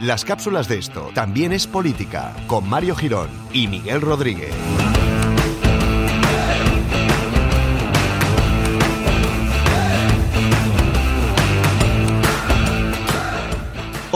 Las 0.00 0.24
cápsulas 0.24 0.68
de 0.68 0.78
esto 0.78 1.10
también 1.14 1.52
es 1.52 1.66
política 1.66 2.34
con 2.46 2.68
Mario 2.68 2.94
Girón 2.94 3.30
y 3.52 3.68
Miguel 3.68 4.00
Rodríguez. 4.00 4.54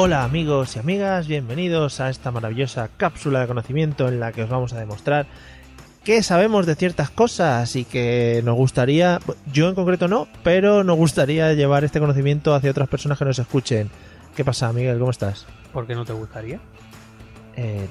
Hola 0.01 0.23
amigos 0.23 0.77
y 0.77 0.79
amigas, 0.79 1.27
bienvenidos 1.27 2.01
a 2.01 2.09
esta 2.09 2.31
maravillosa 2.31 2.89
cápsula 2.97 3.41
de 3.41 3.49
conocimiento 3.49 4.07
en 4.07 4.21
la 4.21 4.31
que 4.31 4.45
os 4.45 4.49
vamos 4.49 4.73
a 4.73 4.79
demostrar 4.79 5.27
que 6.09 6.23
sabemos 6.23 6.65
de 6.65 6.75
ciertas 6.75 7.11
cosas 7.11 7.77
y 7.77 7.85
que 7.85 8.41
nos 8.43 8.57
gustaría, 8.57 9.21
yo 9.53 9.69
en 9.69 9.75
concreto 9.75 10.09
no, 10.09 10.27
pero 10.43 10.83
nos 10.83 10.97
gustaría 10.97 11.53
llevar 11.53 11.85
este 11.85 12.01
conocimiento 12.01 12.55
hacia 12.55 12.71
otras 12.71 12.89
personas 12.89 13.19
que 13.19 13.27
nos 13.27 13.39
escuchen. 13.39 13.91
¿Qué 14.35 14.43
pasa, 14.43 14.73
Miguel? 14.73 14.99
¿Cómo 14.99 15.11
estás? 15.11 15.45
¿Por 15.71 15.87
qué 15.87 15.95
no 15.95 16.07
te 16.07 16.15
gustaría? 16.15 16.61
Eh, 17.57 17.87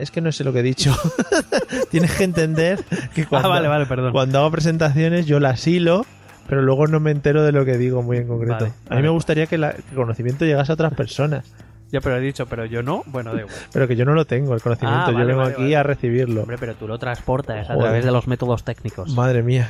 es 0.00 0.10
que 0.10 0.20
no 0.20 0.32
sé 0.32 0.42
lo 0.42 0.52
que 0.52 0.58
he 0.58 0.62
dicho. 0.64 0.92
Tienes 1.92 2.10
que 2.16 2.24
entender 2.24 2.84
que 3.14 3.26
cuando, 3.26 3.46
Ah, 3.48 3.52
vale, 3.52 3.68
vale, 3.68 3.86
perdón. 3.86 4.10
cuando 4.10 4.40
hago 4.40 4.50
presentaciones 4.50 5.26
yo 5.26 5.38
las 5.38 5.64
hilo, 5.68 6.04
pero 6.48 6.62
luego 6.62 6.88
no 6.88 6.98
me 6.98 7.12
entero 7.12 7.44
de 7.44 7.52
lo 7.52 7.64
que 7.64 7.78
digo 7.78 8.02
muy 8.02 8.16
en 8.16 8.26
concreto. 8.26 8.54
Vale, 8.64 8.72
a 8.90 8.96
mí 8.96 9.02
me 9.02 9.10
gustaría 9.10 9.46
que, 9.46 9.56
la- 9.56 9.70
que 9.72 9.82
el 9.90 9.94
conocimiento 9.96 10.44
llegase 10.44 10.72
a 10.72 10.74
otras 10.74 10.94
personas, 10.94 11.44
Ya, 11.92 12.00
pero 12.00 12.16
he 12.16 12.20
dicho, 12.20 12.46
pero 12.46 12.64
yo 12.64 12.82
no. 12.82 13.02
Bueno, 13.06 13.32
da 13.34 13.40
igual. 13.40 13.54
pero 13.72 13.86
que 13.88 13.96
yo 13.96 14.04
no 14.04 14.14
lo 14.14 14.24
tengo, 14.24 14.54
el 14.54 14.60
conocimiento. 14.60 15.06
Ah, 15.06 15.12
yo 15.12 15.26
vengo 15.26 15.38
vale, 15.40 15.52
aquí 15.52 15.62
vale. 15.62 15.76
a 15.76 15.82
recibirlo. 15.82 16.42
Hombre, 16.42 16.58
pero 16.58 16.74
tú 16.74 16.88
lo 16.88 16.98
transportas 16.98 17.70
a 17.70 17.76
través 17.76 18.04
de 18.04 18.10
los 18.10 18.26
métodos 18.26 18.64
técnicos. 18.64 19.14
Madre 19.14 19.42
mía, 19.42 19.68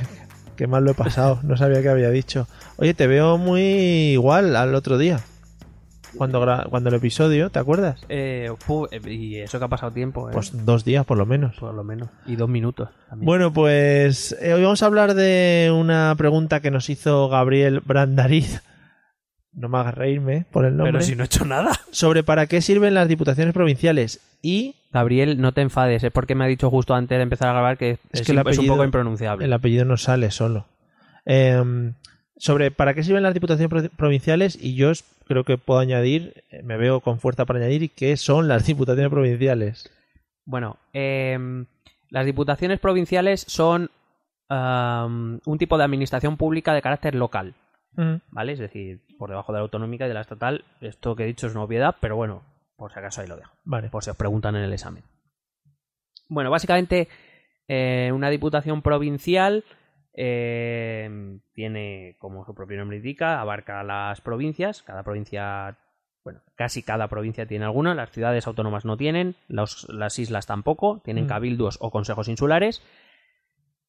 qué 0.57 0.67
mal 0.67 0.85
lo 0.85 0.93
he 0.93 0.95
pasado. 0.95 1.41
No 1.43 1.57
sabía 1.57 1.83
que 1.83 1.89
había 1.89 2.11
dicho. 2.11 2.47
Oye, 2.77 2.95
te 2.95 3.07
veo 3.07 3.39
muy 3.39 3.63
igual 3.63 4.57
al 4.57 4.75
otro 4.75 4.99
día. 4.99 5.21
Cuando, 6.17 6.45
cuando 6.71 6.89
el 6.89 6.95
episodio, 6.95 7.51
¿te 7.51 7.59
acuerdas? 7.59 8.01
Eh, 8.09 8.51
eh, 8.91 9.11
y 9.11 9.37
eso 9.37 9.59
que 9.59 9.65
ha 9.65 9.69
pasado 9.69 9.93
tiempo, 9.93 10.31
eh, 10.31 10.33
Pues 10.33 10.65
dos 10.65 10.85
días 10.85 11.05
por 11.05 11.19
lo 11.19 11.27
menos. 11.27 11.57
por 11.57 11.75
lo 11.75 11.85
menos. 11.85 12.09
Y 12.27 12.37
dos 12.37 12.49
minutos 12.49 12.89
también. 13.09 13.27
Bueno, 13.27 13.53
pues 13.53 14.35
eh, 14.41 14.55
hoy 14.55 14.63
vamos 14.63 14.83
a 14.83 14.87
hablar 14.87 15.15
de 15.15 15.71
una 15.75 16.15
pregunta 16.17 16.61
que 16.61 16.71
nos 16.71 16.89
hizo 16.89 17.29
Gabriel 17.29 17.81
Brandariz. 17.81 18.63
No 19.57 19.69
me 19.71 19.79
hagas 19.79 19.95
reírme 19.95 20.45
por 20.53 20.65
el 20.67 20.77
nombre. 20.77 20.93
pero 20.93 21.03
si 21.05 21.17
no 21.17 21.23
he 21.23 21.27
hecho 21.27 21.45
nada. 21.47 21.73
Sobre 21.91 22.23
para 22.23 22.47
qué 22.47 22.61
sirven 22.61 22.93
las 22.95 23.09
diputaciones 23.09 23.55
provinciales. 23.55 24.21
Y 24.43 24.77
Gabriel, 24.93 25.41
no 25.41 25.53
te 25.53 25.63
enfades, 25.63 26.05
es 26.05 26.13
porque 26.13 26.35
me 26.35 26.45
ha 26.45 26.47
dicho 26.47 26.71
justo 26.71 26.95
antes 26.95 27.17
de 27.19 27.23
empezar 27.23 27.49
a 27.49 27.53
grabar 27.53 27.79
que 27.79 27.93
es, 27.93 27.99
que 28.13 28.19
el 28.19 28.23
es 28.23 28.29
un 28.31 28.39
apellido- 28.39 28.75
poco 28.75 28.85
impronunciable. 28.85 29.45
el 29.47 29.53
apellido 29.53 29.85
no 29.87 29.97
sale 29.97 30.31
solo. 30.31 30.67
Em, 31.25 31.95
sobre 32.37 32.71
para 32.71 32.93
qué 32.95 33.03
sirven 33.03 33.23
las 33.23 33.33
diputaciones 33.35 33.71
pro- 33.71 33.91
provinciales. 33.97 34.59
Y 34.63 34.75
yo 34.75 34.93
creo 35.27 35.45
que 35.45 35.57
puedo 35.59 35.81
añadir, 35.81 36.45
eh, 36.51 36.63
me 36.63 36.77
veo 36.77 37.01
con 37.01 37.19
fuerza 37.19 37.47
para 37.47 37.59
añadir, 37.61 37.91
qué 37.91 38.17
son 38.19 38.49
las 38.49 38.67
diputaciones 38.67 39.11
provinciales. 39.11 39.91
Bueno, 40.45 40.77
em, 40.93 41.65
las 42.11 42.27
diputaciones 42.27 42.79
provinciales 42.79 43.45
son 43.49 43.91
un 44.49 45.59
tipo 45.59 45.77
de 45.77 45.83
administración 45.85 46.37
pública 46.37 46.73
de 46.75 46.83
carácter 46.83 47.15
local. 47.17 47.55
Mm, 47.97 48.17
¿vale? 48.31 48.53
Es 48.53 48.59
decir, 48.59 49.01
por 49.19 49.31
debajo 49.31 49.53
de 49.53 49.59
la 49.59 49.63
autonómica 49.63 50.05
y 50.05 50.09
de 50.09 50.15
la 50.15 50.21
estatal. 50.21 50.65
Esto 50.81 51.17
que 51.17 51.25
he 51.25 51.27
dicho 51.27 51.47
es 51.47 51.53
una 51.55 51.63
obviedad, 51.65 51.97
pero 52.01 52.17
bueno, 52.17 52.43
por 52.77 52.93
si 52.93 52.99
acaso 52.99 53.21
ahí 53.21 53.27
lo 53.27 53.37
dejo. 53.37 53.53
Vale. 53.65 53.89
Por 53.89 54.05
si 54.05 54.11
os 54.11 54.17
preguntan 54.17 54.55
en 54.57 54.63
el 54.63 54.73
examen. 54.73 55.03
Bueno, 56.29 56.51
básicamente, 56.51 57.09
eh, 57.69 58.11
una 58.13 58.31
diputación 58.31 58.83
provincial 58.83 59.65
eh, 60.19 61.39
tiene, 61.53 62.17
como 62.19 62.45
su 62.45 62.55
propio 62.55 62.79
nombre 62.79 62.97
indica, 62.99 63.41
abarca 63.41 63.83
las 63.83 64.21
provincias. 64.21 64.83
Cada 64.83 65.03
provincia, 65.03 65.79
bueno, 66.25 66.41
casi 66.55 66.83
cada 66.83 67.09
provincia 67.09 67.47
tiene 67.47 67.65
alguna. 67.65 67.95
Las 67.95 68.11
ciudades 68.11 68.47
autónomas 68.47 68.85
no 68.85 68.97
tienen, 68.97 69.37
los- 69.49 69.89
las 69.89 70.19
islas 70.19 70.47
tampoco, 70.47 71.01
tienen 71.05 71.25
Mm. 71.25 71.29
cabildos 71.29 71.79
o 71.81 71.91
consejos 71.91 72.29
insulares. 72.29 72.83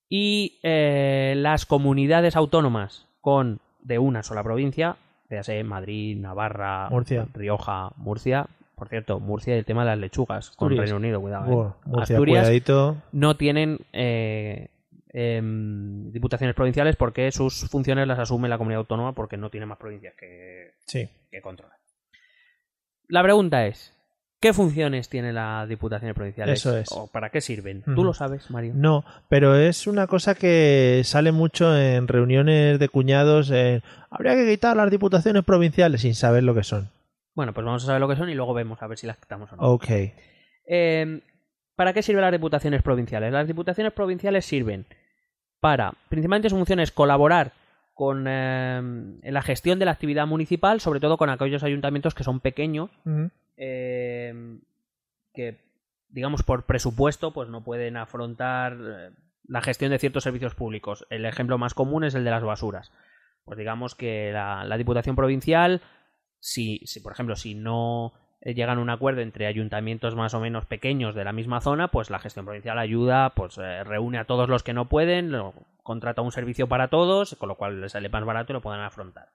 Y 0.10 0.60
eh, 0.64 1.34
las 1.38 1.66
comunidades 1.66 2.36
autónomas 2.36 3.08
con 3.20 3.60
de 3.80 4.00
una 4.00 4.24
sola 4.24 4.44
provincia, 4.44 4.98
ya 5.30 5.44
sé, 5.44 5.64
Madrid, 5.64 6.18
Navarra, 6.18 6.90
Murcia. 6.90 7.28
Rioja, 7.34 7.92
Murcia. 7.98 8.48
Por 8.76 8.90
cierto, 8.90 9.20
Murcia 9.20 9.56
y 9.56 9.60
el 9.60 9.66
tema 9.66 9.82
de 9.84 9.88
las 9.90 9.98
lechugas 10.00 10.52
con 10.52 10.68
Asturias. 10.68 10.82
Reino 10.84 10.98
Unido, 10.98 11.20
cuidado. 11.22 11.46
¿eh? 11.46 11.74
Murcia, 11.86 12.16
Asturias 12.16 12.44
cuidadito. 12.44 12.98
no 13.12 13.36
tienen 13.36 13.80
eh, 13.92 14.70
em, 15.10 16.12
diputaciones 16.12 16.56
provinciales 16.56 16.96
porque 16.96 17.32
sus 17.32 17.68
funciones 17.70 18.08
las 18.08 18.20
asume 18.20 18.48
la 18.50 18.58
comunidad 18.60 18.80
autónoma 18.82 19.14
porque 19.14 19.36
no 19.36 19.50
tiene 19.50 19.66
más 19.66 19.80
provincias 19.80 20.14
que, 20.16 20.76
Sí. 20.86 21.10
que 21.32 21.42
controlar. 21.42 21.78
La 23.08 23.24
pregunta 23.24 23.66
es, 23.66 23.97
¿qué 24.40 24.54
funciones 24.54 25.10
tienen 25.10 25.36
las 25.36 25.68
diputaciones 25.68 26.16
provinciales? 26.16 26.60
Eso 26.60 26.78
es. 26.78 26.88
¿O 26.92 27.08
para 27.08 27.30
qué 27.30 27.42
sirven? 27.42 27.84
¿Tú 27.84 28.04
lo 28.04 28.14
sabes, 28.14 28.50
Mario? 28.52 28.74
No, 28.76 29.04
pero 29.30 29.56
es 29.56 29.88
una 29.88 30.08
cosa 30.08 30.36
que 30.36 31.02
sale 31.04 31.32
mucho 31.32 31.78
en 31.78 32.08
reuniones 32.08 32.80
de 32.80 32.90
cuñados. 32.90 33.52
en, 33.52 33.84
Habría 34.10 34.36
que 34.36 34.48
quitar 34.48 34.78
las 34.78 34.92
diputaciones 34.92 35.44
provinciales 35.44 36.02
sin 36.02 36.16
saber 36.16 36.44
lo 36.44 36.56
que 36.56 36.64
son. 36.64 36.90
Bueno, 37.36 37.54
pues 37.54 37.66
vamos 37.66 37.84
a 37.84 37.88
saber 37.88 38.02
lo 38.02 38.08
que 38.08 38.16
son 38.16 38.30
y 38.30 38.34
luego 38.34 38.54
vemos 38.54 38.82
a 38.82 38.88
ver 38.88 38.98
si 38.98 39.06
las 39.06 39.18
quitamos 39.18 39.52
o 39.54 39.56
no. 39.56 39.62
Ok. 39.64 39.90
Eh, 40.68 41.22
¿Para 41.76 41.94
qué 41.94 42.02
sirven 42.02 42.24
las 42.24 42.32
diputaciones 42.32 42.82
provinciales? 42.82 43.32
Las 43.32 43.48
diputaciones 43.48 43.94
provinciales 43.94 44.46
sirven 44.46 44.88
para, 45.60 45.94
principalmente 46.10 46.50
su 46.50 46.56
función 46.56 46.80
es 46.80 46.92
colaborar 46.92 47.54
con 47.94 48.26
eh, 48.28 48.78
en 48.78 49.34
la 49.34 49.42
gestión 49.42 49.80
de 49.80 49.86
la 49.86 49.92
actividad 49.92 50.28
municipal, 50.28 50.82
sobre 50.82 51.00
todo 51.00 51.18
con 51.18 51.30
aquellos 51.30 51.64
ayuntamientos 51.64 52.16
que 52.16 52.24
son 52.24 52.40
pequeños. 52.40 52.90
Eh, 53.58 54.60
que, 55.34 55.60
digamos, 56.10 56.44
por 56.44 56.66
presupuesto, 56.66 57.34
pues 57.34 57.50
no 57.50 57.64
pueden 57.64 57.98
afrontar 57.98 58.78
eh, 58.80 59.12
la 59.48 59.62
gestión 59.62 59.92
de 59.92 60.00
ciertos 60.00 60.24
servicios 60.24 60.56
públicos. 60.56 61.06
El 61.10 61.26
ejemplo 61.26 61.58
más 61.58 61.74
común 61.74 62.04
es 62.04 62.16
el 62.16 62.24
de 62.24 62.32
las 62.32 62.44
basuras. 62.44 62.92
Pues 63.46 63.58
digamos 63.58 63.96
que 63.96 64.32
la, 64.32 64.78
Diputación 64.78 65.16
Provincial, 65.16 65.82
si, 66.40 66.80
si, 66.86 67.00
por 67.00 67.14
ejemplo, 67.14 67.36
si 67.36 67.56
no 67.56 68.14
eh, 68.42 68.54
llegan 68.54 68.78
a 68.78 68.82
un 68.82 68.90
acuerdo 68.90 69.22
entre 69.22 69.48
ayuntamientos 69.48 70.16
más 70.16 70.34
o 70.34 70.40
menos 70.40 70.66
pequeños 70.66 71.16
de 71.16 71.24
la 71.24 71.32
misma 71.32 71.62
zona, 71.62 71.88
pues 71.88 72.10
la 72.10 72.20
gestión 72.20 72.46
provincial 72.46 72.78
ayuda, 72.78 73.32
pues 73.32 73.58
eh, 73.58 73.84
reúne 73.84 74.20
a 74.20 74.26
todos 74.26 74.50
los 74.50 74.64
que 74.64 74.74
no 74.74 74.90
pueden, 74.90 75.34
contrata 75.82 76.22
un 76.22 76.32
servicio 76.32 76.68
para 76.68 76.90
todos, 76.90 77.36
con 77.36 77.50
lo 77.50 77.56
cual 77.56 77.80
les 77.80 77.94
sale 77.94 78.10
más 78.10 78.26
barato 78.26 78.52
y 78.52 78.56
lo 78.56 78.62
pueden 78.62 78.82
afrontar. 78.82 79.30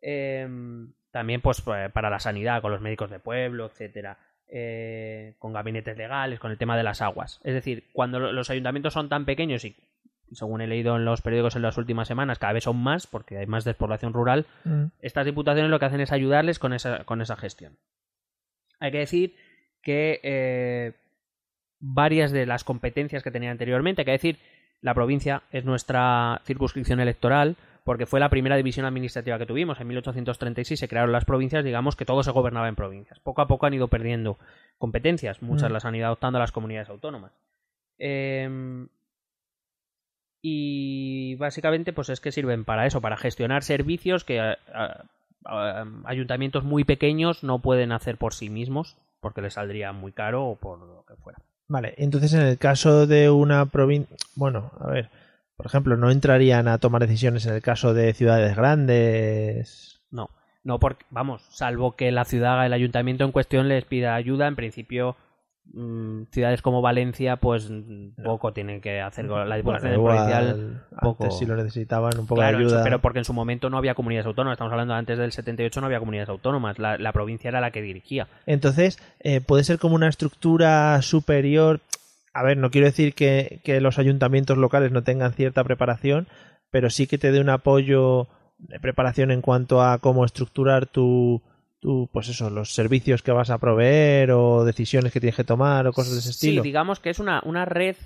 Em, 0.00 0.94
también, 1.18 1.40
pues, 1.40 1.62
eh, 1.66 1.90
para 1.92 2.10
la 2.10 2.20
sanidad, 2.20 2.62
con 2.62 2.70
los 2.72 2.80
médicos 2.80 3.10
de 3.10 3.18
pueblo, 3.18 3.66
etcétera. 3.66 4.18
Eh, 4.50 5.34
con 5.38 5.52
gabinetes 5.52 5.96
legales, 5.98 6.38
con 6.40 6.50
el 6.50 6.56
tema 6.58 6.76
de 6.76 6.82
las 6.82 7.02
aguas. 7.02 7.40
Es 7.44 7.52
decir, 7.54 7.84
cuando 7.92 8.18
lo- 8.18 8.32
los 8.32 8.48
ayuntamientos 8.50 8.94
son 8.94 9.08
tan 9.10 9.24
pequeños 9.26 9.64
y, 9.64 9.76
según 10.32 10.60
he 10.62 10.66
leído 10.66 10.96
en 10.96 11.04
los 11.04 11.20
periódicos 11.20 11.56
en 11.56 11.62
las 11.62 11.76
últimas 11.76 12.08
semanas, 12.08 12.38
cada 12.38 12.52
vez 12.54 12.64
son 12.64 12.76
más, 12.76 13.06
porque 13.06 13.36
hay 13.36 13.46
más 13.46 13.64
despoblación 13.64 14.12
rural, 14.14 14.46
Mm. 14.64 14.84
estas 15.00 15.26
diputaciones 15.26 15.70
lo 15.70 15.78
que 15.78 15.84
hacen 15.86 16.00
es 16.00 16.12
ayudarles 16.12 16.58
con 16.58 16.72
esa, 16.72 17.04
con 17.04 17.20
esa 17.20 17.36
gestión. 17.36 17.76
Hay 18.80 18.90
que 18.92 18.98
decir 19.00 19.34
que 19.82 20.20
eh, 20.22 20.92
varias 21.80 22.30
de 22.32 22.46
las 22.46 22.64
competencias 22.64 23.22
que 23.22 23.30
tenía 23.30 23.50
anteriormente, 23.50 24.02
hay 24.02 24.06
que 24.06 24.12
decir, 24.12 24.38
la 24.80 24.94
provincia 24.94 25.42
es 25.50 25.64
nuestra 25.64 26.40
circunscripción 26.44 27.00
electoral, 27.00 27.56
porque 27.84 28.06
fue 28.06 28.20
la 28.20 28.28
primera 28.28 28.56
división 28.56 28.84
administrativa 28.86 29.38
que 29.38 29.46
tuvimos. 29.46 29.80
En 29.80 29.88
1836 29.88 30.78
se 30.78 30.88
crearon 30.88 31.10
las 31.12 31.24
provincias, 31.24 31.64
digamos 31.64 31.96
que 31.96 32.04
todo 32.04 32.22
se 32.22 32.30
gobernaba 32.32 32.68
en 32.68 32.76
provincias. 32.76 33.18
Poco 33.20 33.40
a 33.40 33.48
poco 33.48 33.64
han 33.66 33.74
ido 33.74 33.88
perdiendo 33.88 34.36
competencias, 34.76 35.40
muchas 35.42 35.70
Mm. 35.70 35.72
las 35.72 35.84
han 35.86 35.94
ido 35.94 36.06
adoptando 36.06 36.38
las 36.38 36.52
comunidades 36.52 36.90
autónomas. 36.90 37.32
Em, 37.98 38.88
y 40.42 41.34
básicamente 41.36 41.92
pues 41.92 42.10
es 42.10 42.20
que 42.20 42.30
sirven 42.32 42.64
para 42.64 42.86
eso, 42.86 43.00
para 43.00 43.16
gestionar 43.16 43.62
servicios 43.64 44.24
que 44.24 44.40
a- 44.40 44.58
a- 44.72 45.04
a- 45.44 45.84
ayuntamientos 46.04 46.64
muy 46.64 46.84
pequeños 46.84 47.42
no 47.42 47.58
pueden 47.60 47.90
hacer 47.92 48.18
por 48.18 48.34
sí 48.34 48.48
mismos 48.50 48.96
porque 49.20 49.40
les 49.42 49.54
saldría 49.54 49.92
muy 49.92 50.12
caro 50.12 50.44
o 50.46 50.56
por 50.56 50.78
lo 50.78 51.04
que 51.06 51.16
fuera. 51.16 51.38
Vale, 51.68 51.94
entonces 51.98 52.32
en 52.32 52.40
el 52.40 52.58
caso 52.58 53.06
de 53.06 53.28
una 53.28 53.66
provincia, 53.66 54.16
bueno, 54.34 54.72
a 54.80 54.88
ver, 54.88 55.10
por 55.56 55.66
ejemplo, 55.66 55.96
no 55.96 56.10
entrarían 56.10 56.66
a 56.66 56.78
tomar 56.78 57.02
decisiones 57.02 57.44
en 57.44 57.54
el 57.54 57.62
caso 57.62 57.92
de 57.92 58.14
ciudades 58.14 58.56
grandes. 58.56 60.00
No, 60.10 60.30
no, 60.64 60.78
porque, 60.78 61.04
vamos, 61.10 61.42
salvo 61.50 61.94
que 61.94 62.10
la 62.10 62.24
ciudad, 62.24 62.64
el 62.64 62.72
ayuntamiento 62.72 63.24
en 63.24 63.32
cuestión 63.32 63.68
les 63.68 63.84
pida 63.84 64.14
ayuda, 64.14 64.46
en 64.46 64.56
principio 64.56 65.16
ciudades 66.30 66.62
como 66.62 66.80
Valencia, 66.82 67.36
pues 67.36 67.70
poco 68.24 68.52
tienen 68.52 68.80
que 68.80 69.00
hacer. 69.00 69.26
La 69.26 69.56
Diputación 69.56 70.00
Bueno, 70.00 70.16
Provincial, 70.16 70.82
poco. 71.00 71.24
Antes 71.24 71.38
si 71.38 71.46
lo 71.46 71.56
necesitaban, 71.56 72.18
un 72.18 72.26
poco 72.26 72.40
Claro, 72.40 72.58
de 72.58 72.64
ayuda. 72.64 72.82
pero 72.84 73.00
porque 73.00 73.18
en 73.18 73.24
su 73.24 73.32
momento 73.32 73.68
no 73.70 73.76
había 73.78 73.94
comunidades 73.94 74.26
autónomas. 74.26 74.54
Estamos 74.54 74.72
hablando 74.72 74.94
antes 74.94 75.18
del 75.18 75.32
78, 75.32 75.80
no 75.80 75.86
había 75.86 75.98
comunidades 75.98 76.28
autónomas. 76.30 76.78
La, 76.78 76.96
la 76.98 77.12
provincia 77.12 77.48
era 77.48 77.60
la 77.60 77.70
que 77.70 77.82
dirigía. 77.82 78.28
Entonces, 78.46 78.98
eh, 79.20 79.40
puede 79.40 79.64
ser 79.64 79.78
como 79.78 79.94
una 79.94 80.08
estructura 80.08 81.00
superior. 81.02 81.80
A 82.32 82.42
ver, 82.42 82.56
no 82.56 82.70
quiero 82.70 82.86
decir 82.86 83.14
que, 83.14 83.60
que 83.64 83.80
los 83.80 83.98
ayuntamientos 83.98 84.56
locales 84.58 84.92
no 84.92 85.02
tengan 85.02 85.32
cierta 85.32 85.64
preparación, 85.64 86.28
pero 86.70 86.88
sí 86.90 87.06
que 87.06 87.18
te 87.18 87.32
dé 87.32 87.40
un 87.40 87.48
apoyo 87.50 88.28
de 88.58 88.80
preparación 88.80 89.30
en 89.30 89.40
cuanto 89.42 89.82
a 89.82 89.98
cómo 89.98 90.24
estructurar 90.24 90.86
tu, 90.86 91.42
tu, 91.80 92.08
pues 92.12 92.28
eso, 92.28 92.50
los 92.50 92.72
servicios 92.74 93.22
que 93.22 93.32
vas 93.32 93.50
a 93.50 93.58
proveer 93.58 94.32
o 94.32 94.64
decisiones 94.64 95.12
que 95.12 95.20
tienes 95.20 95.36
que 95.36 95.44
tomar 95.44 95.86
o 95.86 95.92
cosas 95.92 96.14
de 96.14 96.18
ese 96.20 96.30
estilo. 96.30 96.62
Sí, 96.62 96.68
digamos 96.68 97.00
que 97.00 97.10
es 97.10 97.18
una, 97.18 97.40
una 97.44 97.64
red 97.64 97.96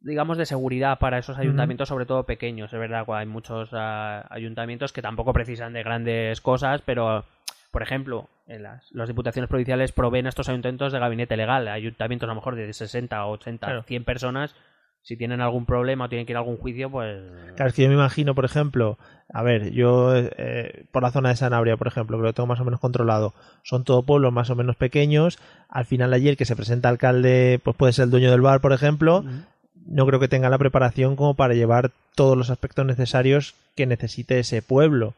digamos 0.00 0.38
de 0.38 0.46
seguridad 0.46 0.98
para 1.00 1.18
esos 1.18 1.38
ayuntamientos 1.38 1.88
sobre 1.88 2.06
todo 2.06 2.24
pequeños 2.24 2.72
es 2.72 2.78
verdad 2.78 3.04
hay 3.08 3.26
muchos 3.26 3.70
ah, 3.72 4.26
ayuntamientos 4.30 4.92
que 4.92 5.02
tampoco 5.02 5.32
precisan 5.32 5.72
de 5.72 5.82
grandes 5.82 6.40
cosas 6.40 6.82
pero 6.86 7.24
por 7.72 7.82
ejemplo 7.82 8.28
en 8.46 8.62
las, 8.62 8.86
las 8.92 9.08
diputaciones 9.08 9.48
provinciales 9.48 9.90
proveen 9.90 10.26
a 10.26 10.28
estos 10.28 10.48
ayuntamientos 10.48 10.92
de 10.92 11.00
gabinete 11.00 11.36
legal 11.36 11.66
ayuntamientos 11.66 12.28
a 12.28 12.30
lo 12.30 12.36
mejor 12.36 12.54
de 12.54 12.72
60 12.72 13.26
80 13.26 13.66
Claro. 13.66 13.82
100 13.82 14.04
personas 14.04 14.54
si 15.02 15.16
tienen 15.16 15.40
algún 15.40 15.64
problema 15.64 16.04
o 16.04 16.08
tienen 16.08 16.26
que 16.26 16.32
ir 16.32 16.36
a 16.36 16.40
algún 16.40 16.58
juicio 16.58 16.90
pues 16.90 17.18
Claro, 17.56 17.68
es 17.70 17.74
que 17.74 17.82
yo 17.82 17.88
me 17.88 17.94
imagino, 17.94 18.34
por 18.34 18.44
ejemplo, 18.44 18.98
a 19.32 19.42
ver, 19.42 19.70
yo 19.72 20.14
eh, 20.16 20.84
por 20.92 21.02
la 21.02 21.10
zona 21.10 21.30
de 21.30 21.36
Sanabria, 21.36 21.76
por 21.76 21.86
ejemplo, 21.88 22.16
que 22.18 22.22
lo 22.24 22.32
tengo 22.32 22.46
más 22.46 22.60
o 22.60 22.64
menos 22.64 22.80
controlado, 22.80 23.34
son 23.62 23.84
todo 23.84 24.02
pueblos 24.02 24.32
más 24.32 24.50
o 24.50 24.54
menos 24.56 24.76
pequeños. 24.76 25.38
Al 25.68 25.84
final, 25.86 26.12
allí 26.12 26.28
el 26.28 26.36
que 26.36 26.44
se 26.44 26.56
presenta 26.56 26.88
alcalde, 26.88 27.60
pues 27.62 27.76
puede 27.76 27.92
ser 27.92 28.04
el 28.04 28.10
dueño 28.10 28.30
del 28.30 28.40
bar, 28.42 28.60
por 28.60 28.72
ejemplo. 28.72 29.24
No 29.86 30.06
creo 30.06 30.20
que 30.20 30.28
tenga 30.28 30.50
la 30.50 30.58
preparación 30.58 31.16
como 31.16 31.34
para 31.34 31.54
llevar 31.54 31.90
todos 32.14 32.36
los 32.36 32.50
aspectos 32.50 32.84
necesarios 32.84 33.54
que 33.74 33.86
necesite 33.86 34.38
ese 34.38 34.60
pueblo. 34.60 35.14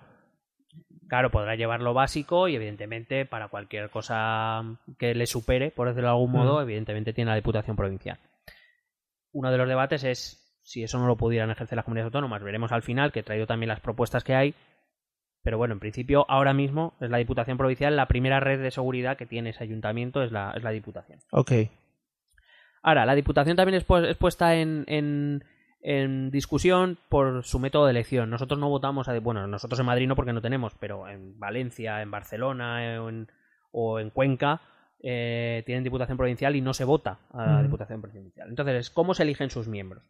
Claro, 1.09 1.31
podrá 1.31 1.57
llevar 1.57 1.81
lo 1.81 1.93
básico 1.93 2.47
y 2.47 2.55
evidentemente 2.55 3.27
para 3.27 3.49
cualquier 3.49 3.91
cosa 3.91 4.63
que 4.99 5.13
le 5.17 5.27
supere, 5.27 5.73
por 5.73 5.89
decirlo 5.89 6.07
de 6.09 6.13
algún 6.15 6.31
modo, 6.31 6.59
Mm. 6.59 6.63
evidentemente 6.63 7.13
tiene 7.13 7.31
la 7.31 7.35
Diputación 7.37 7.75
Provincial. 7.77 8.19
Uno 9.33 9.51
de 9.51 9.59
los 9.59 9.69
debates 9.69 10.05
es 10.05 10.59
si 10.63 10.83
eso 10.83 10.99
no 10.99 11.07
lo 11.07 11.17
pudieran 11.17 11.51
ejercer 11.51 11.77
las 11.77 11.85
comunidades 11.85 12.09
autónomas. 12.09 12.43
Veremos 12.43 12.73
al 12.73 12.83
final, 12.83 13.13
que 13.13 13.21
he 13.21 13.23
traído 13.25 13.47
también 13.47 13.69
las 13.69 13.81
propuestas 13.81 14.25
que 14.25 14.35
hay. 14.35 14.55
Pero 15.43 15.57
bueno, 15.57 15.73
en 15.73 15.81
principio, 15.81 16.27
ahora 16.29 16.53
mismo 16.53 16.95
es 17.01 17.09
la 17.11 17.17
Diputación 17.19 17.57
Provincial, 17.57 17.97
la 17.97 18.09
primera 18.09 18.41
red 18.41 18.61
de 18.61 18.71
seguridad 18.71 19.17
que 19.17 19.25
tiene 19.27 19.51
ese 19.51 19.65
ayuntamiento 19.65 20.23
es 20.23 20.33
la, 20.33 20.53
es 20.55 20.63
la 20.63 20.71
Diputación. 20.71 21.19
Ok. 21.33 21.53
Ahora, 22.83 23.07
la 23.07 23.15
Diputación 23.15 23.57
también 23.57 23.77
es, 23.77 23.87
pu- 23.87 24.07
es 24.07 24.17
puesta 24.17 24.55
en, 24.57 24.85
en- 24.87 25.45
en 25.83 26.31
discusión 26.31 26.99
por 27.09 27.43
su 27.45 27.59
método 27.59 27.87
de 27.87 27.93
elección. 27.93 28.29
Nosotros 28.29 28.59
no 28.61 28.69
votamos, 28.69 29.09
a, 29.09 29.19
bueno, 29.21 29.47
nosotros 29.47 29.81
en 29.81 29.87
Madrid 29.87 30.07
no 30.09 30.17
porque 30.17 30.33
no 30.35 30.43
tenemos, 30.43 30.75
pero 30.79 31.09
en 31.09 31.39
Valencia, 31.39 32.03
en 32.03 32.11
Barcelona 32.11 32.97
en, 32.97 33.29
o 33.73 33.99
en 33.99 34.11
Cuenca 34.11 34.61
eh, 35.03 35.63
tienen 35.67 35.85
Diputación 35.85 36.19
Provincial 36.19 36.55
y 36.57 36.61
no 36.61 36.75
se 36.75 36.85
vota 36.85 37.19
a 37.33 37.47
la. 37.47 37.63
Diputación 37.63 38.01
Provincial. 38.01 38.49
Entonces, 38.49 38.91
¿cómo 38.91 39.15
se 39.15 39.23
eligen 39.23 39.51
sus 39.51 39.69
miembros? 39.69 40.03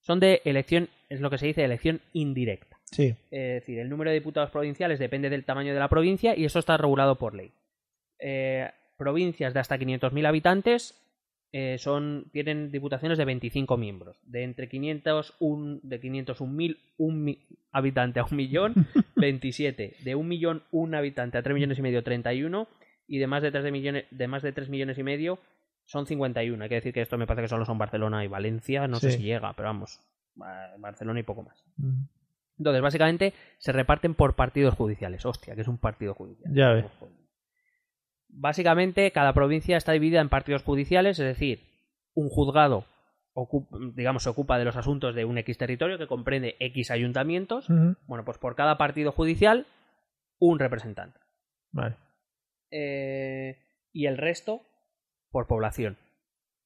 Son 0.00 0.18
de 0.18 0.42
elección, 0.44 0.88
es 1.08 1.20
lo 1.20 1.30
que 1.30 1.38
se 1.38 1.46
dice 1.46 1.64
elección 1.64 2.00
indirecta. 2.12 2.78
Sí. 2.90 3.14
Es 3.30 3.60
decir, 3.60 3.78
el 3.78 3.88
número 3.88 4.10
de 4.10 4.14
diputados 4.14 4.50
provinciales 4.50 4.98
depende 4.98 5.30
del 5.30 5.44
tamaño 5.44 5.72
de 5.72 5.78
la 5.78 5.88
provincia 5.88 6.36
y 6.36 6.44
eso 6.44 6.58
está 6.58 6.76
regulado 6.76 7.16
por 7.16 7.34
ley. 7.34 7.52
Eh, 8.18 8.68
provincias 8.98 9.54
de 9.54 9.60
hasta 9.60 9.78
500.000 9.78 10.26
habitantes 10.26 10.98
eh, 11.52 11.76
son, 11.78 12.30
tienen 12.32 12.72
diputaciones 12.72 13.18
de 13.18 13.24
25 13.26 13.76
miembros. 13.76 14.16
De 14.24 14.42
entre 14.42 14.68
500, 14.68 15.34
un, 15.38 15.80
de 15.82 16.00
501.000 16.00 16.78
un 16.96 17.38
habitante 17.72 18.20
a 18.20 18.24
un 18.24 18.36
millón, 18.36 18.74
27. 19.16 19.96
De 20.02 20.14
un 20.14 20.28
millón, 20.28 20.62
un 20.70 20.94
habitante 20.94 21.38
a 21.38 21.42
3 21.42 21.54
millones 21.54 21.78
y 21.78 21.82
medio, 21.82 22.02
31. 22.02 22.68
Y 23.06 23.18
de 23.18 23.26
más 23.26 23.42
de 23.42 23.50
3, 23.50 23.64
de 23.64 23.72
millones, 23.72 24.04
de 24.10 24.28
más 24.28 24.42
de 24.42 24.52
3 24.52 24.68
millones 24.68 24.98
y 24.98 25.02
medio 25.02 25.38
son 25.84 26.06
51. 26.06 26.62
Hay 26.62 26.68
que 26.68 26.76
decir 26.76 26.92
que 26.92 27.02
esto 27.02 27.18
me 27.18 27.26
parece 27.26 27.42
que 27.42 27.48
solo 27.48 27.64
son 27.64 27.78
Barcelona 27.78 28.24
y 28.24 28.28
Valencia. 28.28 28.86
No 28.88 28.96
sé 28.96 29.12
si 29.12 29.22
llega, 29.22 29.52
pero 29.54 29.68
vamos. 29.68 30.00
Barcelona 30.78 31.20
y 31.20 31.24
poco 31.24 31.42
más. 31.42 31.64
Entonces, 32.58 32.82
básicamente, 32.82 33.34
se 33.58 33.72
reparten 33.72 34.14
por 34.14 34.34
partidos 34.34 34.74
judiciales. 34.74 35.26
Hostia, 35.26 35.54
que 35.54 35.62
es 35.62 35.68
un 35.68 35.78
partido 35.78 36.14
judicial. 36.14 36.54
Ya 36.54 36.68
ves. 36.70 36.86
Básicamente, 38.28 39.10
cada 39.10 39.34
provincia 39.34 39.76
está 39.76 39.92
dividida 39.92 40.20
en 40.20 40.28
partidos 40.30 40.62
judiciales, 40.62 41.18
es 41.18 41.26
decir, 41.26 41.60
un 42.14 42.30
juzgado, 42.30 42.86
digamos, 43.94 44.22
se 44.22 44.30
ocupa 44.30 44.58
de 44.58 44.64
los 44.64 44.76
asuntos 44.76 45.14
de 45.14 45.24
un 45.24 45.36
X 45.38 45.58
territorio 45.58 45.98
que 45.98 46.06
comprende 46.06 46.56
X 46.60 46.90
ayuntamientos. 46.90 47.66
Bueno, 48.06 48.24
pues 48.24 48.38
por 48.38 48.54
cada 48.54 48.78
partido 48.78 49.12
judicial, 49.12 49.66
un 50.38 50.58
representante. 50.58 51.18
Vale. 51.72 51.96
Eh, 52.72 53.58
y 53.92 54.06
el 54.06 54.16
resto, 54.18 54.62
por 55.30 55.46
población. 55.46 55.98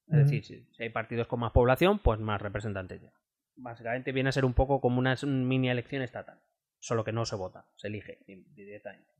Es 0.07 0.29
decir, 0.29 0.45
si, 0.45 0.81
hay 0.81 0.89
partidos 0.89 1.27
con 1.27 1.41
más 1.41 1.51
población, 1.51 1.99
pues 1.99 2.19
más 2.19 2.41
representantes 2.41 3.01
ya. 3.01 3.11
Básicamente 3.57 4.13
viene 4.13 4.29
a 4.29 4.31
ser 4.31 4.45
un 4.45 4.53
poco 4.53 4.79
como 4.79 4.99
una 4.99 5.15
mini 5.23 5.69
elección 5.69 6.01
estatal. 6.01 6.39
Solo 6.79 7.03
que 7.03 7.11
no 7.11 7.25
se 7.25 7.35
vota, 7.35 7.65
se 7.75 7.87
elige 7.87 8.19
directamente. 8.55 9.11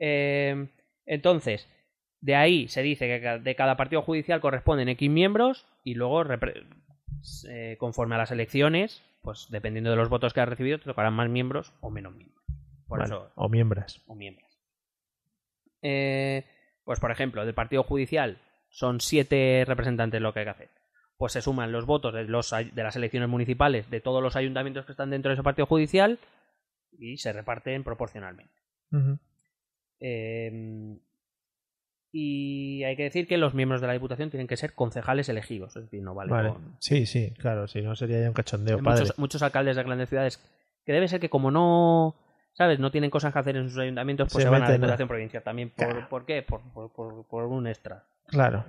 Eh, 0.00 0.68
entonces, 1.06 1.68
de 2.20 2.34
ahí 2.34 2.68
se 2.68 2.82
dice 2.82 3.06
que 3.06 3.38
de 3.38 3.54
cada 3.54 3.76
partido 3.76 4.02
judicial 4.02 4.40
corresponden 4.40 4.88
X 4.88 5.08
miembros 5.08 5.66
y 5.84 5.94
luego, 5.94 6.24
eh, 7.48 7.76
conforme 7.78 8.16
a 8.16 8.18
las 8.18 8.30
elecciones, 8.30 9.02
pues 9.22 9.46
dependiendo 9.50 9.90
de 9.90 9.96
los 9.96 10.08
votos 10.08 10.32
que 10.32 10.40
ha 10.40 10.46
recibido, 10.46 10.78
te 10.78 10.84
tocarán 10.84 11.14
más 11.14 11.28
miembros 11.28 11.72
o 11.80 11.90
menos 11.90 12.14
miembros. 12.14 12.44
Por 12.88 12.98
Vale. 12.98 13.14
eso, 13.14 13.30
O 13.36 13.48
miembros. 13.48 14.02
o 14.06 14.14
miembros. 14.14 14.49
Eh, 15.82 16.44
pues 16.84 17.00
por 17.00 17.10
ejemplo, 17.10 17.44
del 17.44 17.54
partido 17.54 17.82
judicial 17.82 18.38
son 18.68 19.00
siete 19.00 19.64
representantes 19.66 20.20
lo 20.20 20.32
que 20.32 20.40
hay 20.40 20.44
que 20.46 20.50
hacer. 20.50 20.68
Pues 21.16 21.32
se 21.32 21.42
suman 21.42 21.72
los 21.72 21.84
votos 21.86 22.14
de, 22.14 22.24
los, 22.24 22.50
de 22.50 22.82
las 22.82 22.96
elecciones 22.96 23.28
municipales 23.28 23.90
de 23.90 24.00
todos 24.00 24.22
los 24.22 24.36
ayuntamientos 24.36 24.86
que 24.86 24.92
están 24.92 25.10
dentro 25.10 25.28
de 25.30 25.34
ese 25.34 25.42
partido 25.42 25.66
judicial 25.66 26.18
y 26.98 27.16
se 27.18 27.32
reparten 27.32 27.84
proporcionalmente. 27.84 28.54
Eh, 30.00 30.98
y 32.12 32.82
hay 32.84 32.96
que 32.96 33.04
decir 33.04 33.28
que 33.28 33.36
los 33.38 33.54
miembros 33.54 33.80
de 33.80 33.86
la 33.86 33.92
Diputación 33.92 34.30
tienen 34.30 34.48
que 34.48 34.56
ser 34.56 34.74
concejales 34.74 35.28
elegidos, 35.28 35.76
es 35.76 35.84
decir, 35.84 36.02
no 36.02 36.14
vale, 36.14 36.32
Vale. 36.32 36.48
con- 36.50 36.76
Sí, 36.80 37.06
sí, 37.06 37.32
claro, 37.38 37.68
si 37.68 37.82
no 37.82 37.94
sería 37.94 38.20
ya 38.20 38.28
un 38.28 38.34
cachondeo, 38.34 38.78
hay 38.78 38.82
padre. 38.82 39.00
muchos, 39.02 39.18
muchos 39.18 39.42
alcaldes 39.42 39.76
de 39.76 39.82
grandes 39.84 40.08
ciudades 40.08 40.38
que 40.84 40.92
debe 40.92 41.06
ser 41.06 41.20
que 41.20 41.28
como 41.30 41.50
no 41.52 42.16
sabes 42.52 42.78
no 42.78 42.90
tienen 42.90 43.10
cosas 43.10 43.32
que 43.32 43.38
hacer 43.38 43.56
en 43.56 43.68
sus 43.68 43.78
ayuntamientos 43.78 44.28
pues 44.32 44.42
Se 44.42 44.48
se, 44.48 44.50
van 44.50 44.62
a 44.62 44.68
la 44.68 44.74
diputación 44.74 45.08
provincial 45.08 45.42
también 45.42 45.70
por, 45.70 45.86
Claro. 45.88 46.08
¿por 46.08 46.24
qué? 46.26 46.42
Por, 46.42 46.60
por- 46.72 46.92
por- 46.92 47.24
por 47.26 47.44
un 47.44 47.66
extra 47.66 48.04
Claro. 48.26 48.64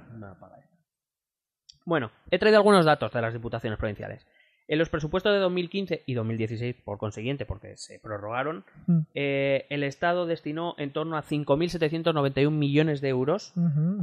bueno 1.86 2.12
he 2.30 2.40
traído 2.40 2.58
algunos 2.58 2.86
datos 2.86 3.12
de 3.12 3.22
las 3.22 3.34
diputaciones 3.34 3.78
provinciales 3.80 4.26
en 4.68 4.78
los 4.80 4.88
presupuestos 4.90 5.34
de 5.34 5.40
2015 5.40 6.04
y 6.06 6.14
2016 6.14 6.76
por 6.86 6.98
consiguiente 6.98 7.46
porque 7.46 7.76
se 7.76 8.00
prorrogaron 8.00 8.64
Mm. 8.88 9.00
eh, 9.16 9.66
el 9.70 9.84
estado 9.84 10.26
destinó 10.26 10.76
en 10.78 10.94
torno 10.94 11.18
a 11.18 11.24
5.791 11.24 12.52
millones 12.52 13.02
de 13.02 13.10
euros 13.10 13.54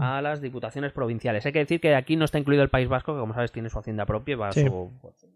a 0.00 0.20
las 0.20 0.42
diputaciones 0.42 0.92
provinciales. 0.92 1.46
Hay 1.46 1.52
que 1.52 1.60
decir 1.60 1.80
que 1.80 1.94
aquí 1.94 2.16
no 2.16 2.24
está 2.26 2.38
incluido 2.38 2.62
el 2.62 2.68
País 2.68 2.86
Vasco, 2.88 3.14
que 3.14 3.20
como 3.20 3.32
sabes 3.34 3.50
tiene 3.52 3.70
su 3.70 3.78
hacienda 3.78 4.04
propia 4.04 4.32
y 4.32 4.36
va 4.36 4.48
a 4.48 4.52
Sí. 4.52 4.66
su- 4.66 4.90
su- 5.16 5.27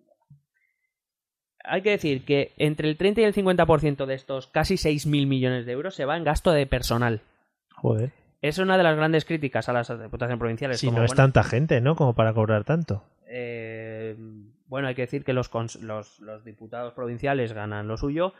Hay 1.64 1.82
que 1.82 1.90
decir 1.90 2.24
que 2.24 2.52
entre 2.56 2.88
el 2.88 2.96
30 2.96 3.20
y 3.20 3.24
el 3.24 3.34
50% 3.34 4.06
de 4.06 4.14
estos 4.14 4.46
casi 4.48 4.74
6.000 4.74 5.26
millones 5.26 5.66
de 5.66 5.72
euros 5.72 5.94
se 5.94 6.04
va 6.04 6.16
en 6.16 6.24
gasto 6.24 6.52
de 6.52 6.66
personal. 6.66 7.20
Joder. 7.76 8.12
Es 8.40 8.58
una 8.58 8.76
de 8.76 8.82
las 8.82 8.96
grandes 8.96 9.24
críticas 9.24 9.68
a 9.68 9.72
las 9.72 9.88
diputaciones 9.88 10.38
provinciales. 10.38 10.80
Si 10.80 10.86
como, 10.86 10.98
no 10.98 11.04
es 11.04 11.10
bueno, 11.10 11.22
tanta 11.22 11.44
gente, 11.44 11.80
¿no? 11.80 11.94
Como 11.94 12.14
para 12.14 12.32
cobrar 12.32 12.64
tanto. 12.64 13.04
eh, 13.26 14.16
bueno, 14.66 14.88
hay 14.88 14.94
que 14.94 15.02
decir 15.02 15.24
que 15.24 15.32
los, 15.32 15.50
los, 15.80 16.18
los 16.20 16.44
diputados 16.44 16.94
provinciales 16.94 17.52
ganan 17.52 17.88
lo 17.88 17.96
suyo, 17.96 18.32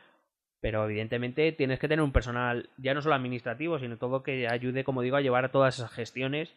pero 0.61 0.85
evidentemente 0.85 1.53
tienes 1.53 1.79
que 1.79 1.89
tener 1.89 2.03
un 2.03 2.13
personal 2.13 2.71
ya 2.79 2.95
no 2.95 3.03
solo 3.03 3.15
administrativo, 3.15 3.79
sino 3.79 3.99
todo 3.99 4.23
que 4.23 4.49
ayude, 4.49 4.85
como 4.85 5.03
digo, 5.03 5.17
a 5.17 5.21
llevar 5.21 5.45
a 5.45 5.51
todas 5.51 5.79
esas 5.79 5.93
gestiones 5.93 6.55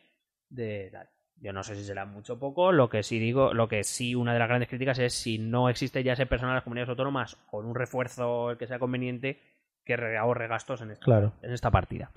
de 0.49 0.89
tal. 0.91 1.09
Yo 1.41 1.51
no 1.53 1.63
sé 1.63 1.75
si 1.75 1.83
será 1.83 2.05
mucho 2.05 2.33
o 2.33 2.39
poco, 2.39 2.71
lo 2.71 2.89
que 2.89 3.03
sí 3.03 3.19
digo, 3.19 3.53
lo 3.53 3.67
que 3.67 3.83
sí 3.83 4.15
una 4.15 4.33
de 4.33 4.39
las 4.39 4.47
grandes 4.47 4.69
críticas 4.69 4.97
es 4.99 5.13
si 5.13 5.37
no 5.37 5.69
existe 5.69 6.01
ya 6.03 6.13
ese 6.13 6.25
personal 6.25 6.51
en 6.53 6.55
las 6.55 6.63
comunidades 6.63 6.89
autónomas 6.89 7.35
con 7.49 7.65
un 7.65 7.75
refuerzo 7.75 8.51
el 8.51 8.57
que 8.57 8.67
sea 8.67 8.79
conveniente 8.79 9.39
que 9.83 9.97
re- 9.97 10.17
ahorre 10.17 10.47
gastos 10.47 10.81
en 10.81 10.91
esta 10.91 11.03
Claro. 11.05 11.33
en 11.41 11.51
esta 11.51 11.71
partida. 11.71 12.11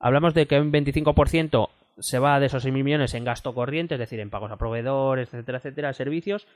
Hablamos 0.00 0.34
de 0.34 0.46
que 0.46 0.60
un 0.60 0.72
25% 0.72 1.70
se 1.98 2.18
va 2.18 2.38
de 2.40 2.46
esos 2.46 2.64
6.000 2.64 2.84
millones 2.84 3.14
en 3.14 3.24
gasto 3.24 3.54
corriente, 3.54 3.94
es 3.94 4.00
decir, 4.00 4.20
en 4.20 4.30
pagos 4.30 4.50
a 4.52 4.56
proveedores, 4.56 5.28
etcétera, 5.32 5.58
etcétera, 5.58 5.92
servicios, 5.92 6.46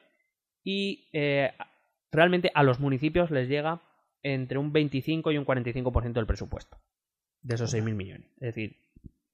y 0.63 1.09
eh, 1.13 1.53
realmente 2.13 2.51
a 2.55 2.63
los 2.63 2.79
municipios 2.81 3.31
les 3.31 3.49
llega 3.49 3.81
entre 4.23 4.59
un 4.59 4.73
25 4.73 5.33
y 5.33 5.39
un 5.39 5.45
45% 5.45 6.13
del 6.13 6.27
presupuesto 6.27 6.77
de 7.43 7.55
esos 7.57 7.73
6.000 7.75 7.95
millones. 7.95 8.27
Es 8.37 8.55
decir, 8.55 8.77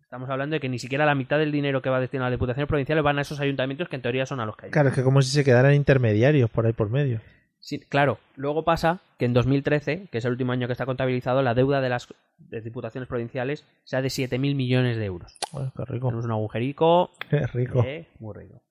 estamos 0.09 0.31
hablando 0.31 0.55
de 0.55 0.61
que 0.61 0.71
ni 0.71 0.79
siquiera 0.79 1.05
la 1.05 1.15
mitad 1.15 1.39
del 1.39 1.53
dinero 1.53 1.83
que 1.83 1.91
va 1.91 2.01
destinado 2.01 2.29
a 2.29 2.31
las 2.31 2.39
diputaciones 2.39 2.67
provinciales 2.67 3.05
van 3.05 3.19
a 3.19 3.21
esos 3.21 3.41
ayuntamientos 3.41 3.91
que 3.91 3.97
en 3.97 4.01
teoría 4.01 4.25
son 4.25 4.41
a 4.41 4.47
los 4.47 4.57
que 4.57 4.65
hay. 4.65 4.73
Claro, 4.73 4.89
es 4.89 4.95
que 4.95 5.03
como 5.03 5.21
si 5.21 5.31
se 5.31 5.45
quedaran 5.45 5.75
intermediarios 5.75 6.49
por 6.49 6.65
ahí 6.65 6.73
por 6.73 6.89
medio. 6.89 7.21
Sí, 7.59 7.79
claro, 7.79 8.19
luego 8.35 8.65
pasa 8.65 9.01
que 9.19 9.27
en 9.27 9.35
2013, 9.35 10.07
que 10.11 10.17
es 10.17 10.25
el 10.25 10.31
último 10.31 10.53
año 10.53 10.67
que 10.67 10.73
está 10.73 10.87
contabilizado, 10.87 11.43
la 11.43 11.53
deuda 11.53 11.83
de 11.83 11.91
las 11.91 12.09
de 12.39 12.63
diputaciones 12.63 13.07
provinciales 13.07 13.67
sea 13.85 14.01
de 14.01 14.09
7.000 14.09 14.39
millones 14.55 14.97
de 14.97 15.05
euros. 15.05 15.37
Bueno, 15.53 15.75
qué 15.77 15.85
rico. 15.85 16.07
Tenemos 16.07 16.25
un 16.25 16.33
agujerico 16.33 17.11
Qué 17.29 17.47
rico. 17.47 17.85
eh, 17.85 18.09
muy 18.19 18.35
rico. 18.35 18.63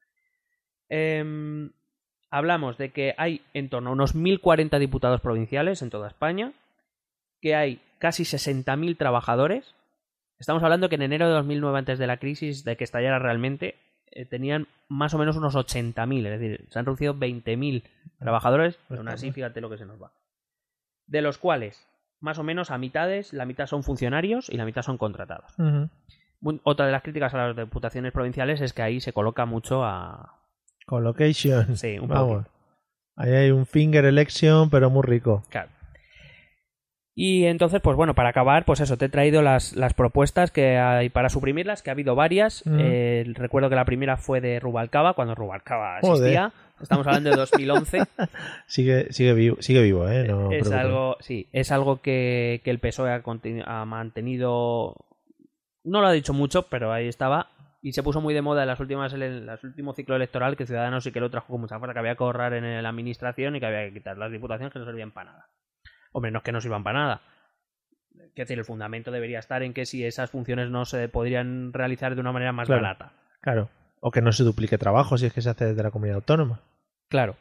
Em, 0.90 1.70
hablamos 2.32 2.80
de 2.80 2.90
que 2.90 3.14
hay 3.16 3.42
en 3.54 3.70
torno 3.70 3.92
a 3.92 3.94
unos 3.94 4.16
1.040 4.16 4.80
diputados 4.80 5.22
provinciales 5.22 5.84
en 5.84 5.92
toda 5.92 6.08
España, 6.08 6.54
que 7.42 7.54
hay 7.54 7.80
casi 8.00 8.24
60.000 8.24 8.98
trabajadores. 8.98 9.76
Estamos 10.40 10.64
hablando 10.64 10.90
que 10.90 10.96
en 10.96 11.02
enero 11.02 11.28
de 11.28 11.34
2009, 11.34 11.80
antes 11.80 12.00
de 12.00 12.08
la 12.08 12.18
crisis, 12.18 12.64
de 12.64 12.78
que 12.78 12.84
estallara 12.84 13.20
realmente, 13.20 13.76
eh, 14.12 14.26
tenían 14.26 14.68
más 14.88 15.14
o 15.14 15.18
menos 15.18 15.36
unos 15.36 15.56
80.000, 15.56 16.26
es 16.26 16.40
decir, 16.40 16.68
se 16.70 16.80
han 16.80 16.86
reducido 16.86 17.16
20.000 17.16 17.84
trabajadores, 18.20 18.80
Pues 18.88 19.00
aún 19.00 19.10
así 19.10 19.32
fíjate 19.32 19.62
lo 19.62 19.70
que 19.70 19.78
se 19.78 19.86
nos 19.86 20.02
va. 20.02 20.12
De 21.08 21.22
los 21.22 21.38
cuales, 21.38 21.88
más 22.20 22.38
o 22.38 22.44
menos 22.44 22.72
a 22.72 22.78
mitades, 22.78 23.34
la 23.34 23.46
mitad 23.46 23.68
son 23.68 23.84
funcionarios 23.84 24.50
y 24.50 24.58
la 24.58 24.66
mitad 24.66 24.82
son 24.82 24.98
contratados. 24.98 25.54
Otra 26.64 26.86
de 26.86 26.92
las 26.92 27.02
críticas 27.02 27.34
a 27.34 27.48
las 27.48 27.56
diputaciones 27.56 28.12
provinciales 28.12 28.62
es 28.62 28.74
que 28.74 28.84
ahí 28.84 29.02
se 29.02 29.14
coloca 29.14 29.46
mucho 29.46 29.84
a... 29.84 30.40
Collocation. 30.86 31.76
Sí, 31.76 31.98
un 32.00 32.08
poquito. 32.08 32.46
Ahí 33.16 33.32
hay 33.32 33.52
un 33.52 33.66
finger 33.66 34.06
election, 34.06 34.70
pero 34.70 34.90
muy 34.90 35.02
rico. 35.02 35.44
Claro. 35.50 35.70
Y 37.20 37.46
entonces, 37.46 37.82
pues 37.82 37.98
bueno, 37.98 38.14
para 38.14 38.30
acabar, 38.30 38.64
pues 38.64 38.80
eso, 38.80 38.96
te 38.96 39.06
he 39.06 39.10
traído 39.10 39.42
las, 39.42 39.76
las 39.76 39.96
propuestas 39.96 40.52
que 40.52 40.78
hay 40.78 41.10
para 41.10 41.30
suprimirlas, 41.30 41.82
que 41.82 41.90
ha 41.90 41.94
habido 41.94 42.14
varias. 42.14 42.64
Mm. 42.68 42.78
Eh, 42.80 43.24
recuerdo 43.34 43.70
que 43.70 43.76
la 43.76 43.86
primera 43.86 44.18
fue 44.18 44.40
de 44.40 44.60
Rubalcaba, 44.60 45.16
cuando 45.16 45.34
Rubalcaba 45.34 45.98
Joder. 46.02 46.14
existía. 46.14 46.54
Estamos 46.80 47.08
hablando 47.08 47.32
de 47.32 47.36
2011. 47.38 48.02
Sigue, 48.68 49.12
sigue 49.12 49.34
vivo, 49.34 49.58
sigue 49.62 49.82
vivo, 49.82 50.08
¿eh? 50.08 50.28
No 50.28 50.52
es 50.52 50.72
algo, 50.72 51.18
sí, 51.20 51.50
es 51.54 51.72
algo 51.72 52.04
que, 52.04 52.62
que 52.64 52.70
el 52.70 52.78
PSOE 52.78 53.10
ha, 53.66 53.86
mantenido. 53.86 54.96
No 55.84 56.02
lo 56.02 56.08
ha 56.08 56.12
dicho 56.12 56.34
mucho, 56.34 56.68
pero 56.70 56.94
ahí 56.94 57.08
estaba. 57.08 57.50
Y 57.82 57.94
se 57.94 58.04
puso 58.04 58.22
muy 58.22 58.36
de 58.36 58.44
moda 58.44 58.62
en 58.62 58.68
las 58.68 58.80
últimas 58.80 59.12
en 59.14 59.24
el 59.24 59.50
último 59.64 59.94
ciclo 59.94 60.16
electoral 60.16 60.56
que 60.56 60.68
Ciudadanos 60.68 61.04
sí 61.04 61.12
que 61.12 61.20
lo 61.20 61.32
trajo 61.32 61.48
con 61.48 61.62
mucha 61.62 61.80
fuerza, 61.80 61.94
que 61.94 62.00
había 62.00 62.16
que 62.16 62.24
ahorrar 62.24 62.54
en 62.54 62.84
la 62.84 62.90
administración 62.90 63.56
y 63.56 63.60
que 63.60 63.66
había 63.66 63.86
que 63.86 63.94
quitar 63.94 64.20
las 64.20 64.32
diputaciones 64.32 64.72
que 64.72 64.78
no 64.78 64.86
servían 64.86 65.10
para 65.10 65.32
nada. 65.32 65.48
Hombre, 66.18 66.32
no 66.32 66.40
es 66.40 66.44
que 66.44 66.52
no 66.52 66.60
sirvan 66.62 66.84
para 66.84 67.00
nada. 67.00 67.22
Quiero 68.12 68.32
decir, 68.48 68.58
el 68.58 68.66
fundamento 68.66 69.12
debería 69.12 69.38
estar 69.38 69.62
en 69.62 69.72
que 69.76 69.86
si 69.86 70.04
esas 70.04 70.32
funciones 70.32 70.72
no 70.72 70.84
se 70.86 71.08
podrían 71.10 71.74
realizar 71.74 72.16
de 72.16 72.22
una 72.22 72.32
manera 72.32 72.52
más 72.52 72.66
Claro. 72.66 72.82
barata. 72.82 73.12
Claro. 73.40 73.70
O 74.00 74.10
que 74.10 74.24
no 74.24 74.32
se 74.32 74.44
duplique 74.44 74.80
trabajo 74.80 75.20
si 75.20 75.28
es 75.28 75.34
que 75.34 75.42
se 75.44 75.52
hace 75.52 75.66
desde 75.66 75.84
la 75.84 75.92
comunidad 75.92 76.16
autónoma. 76.16 76.62
Claro. 77.08 77.36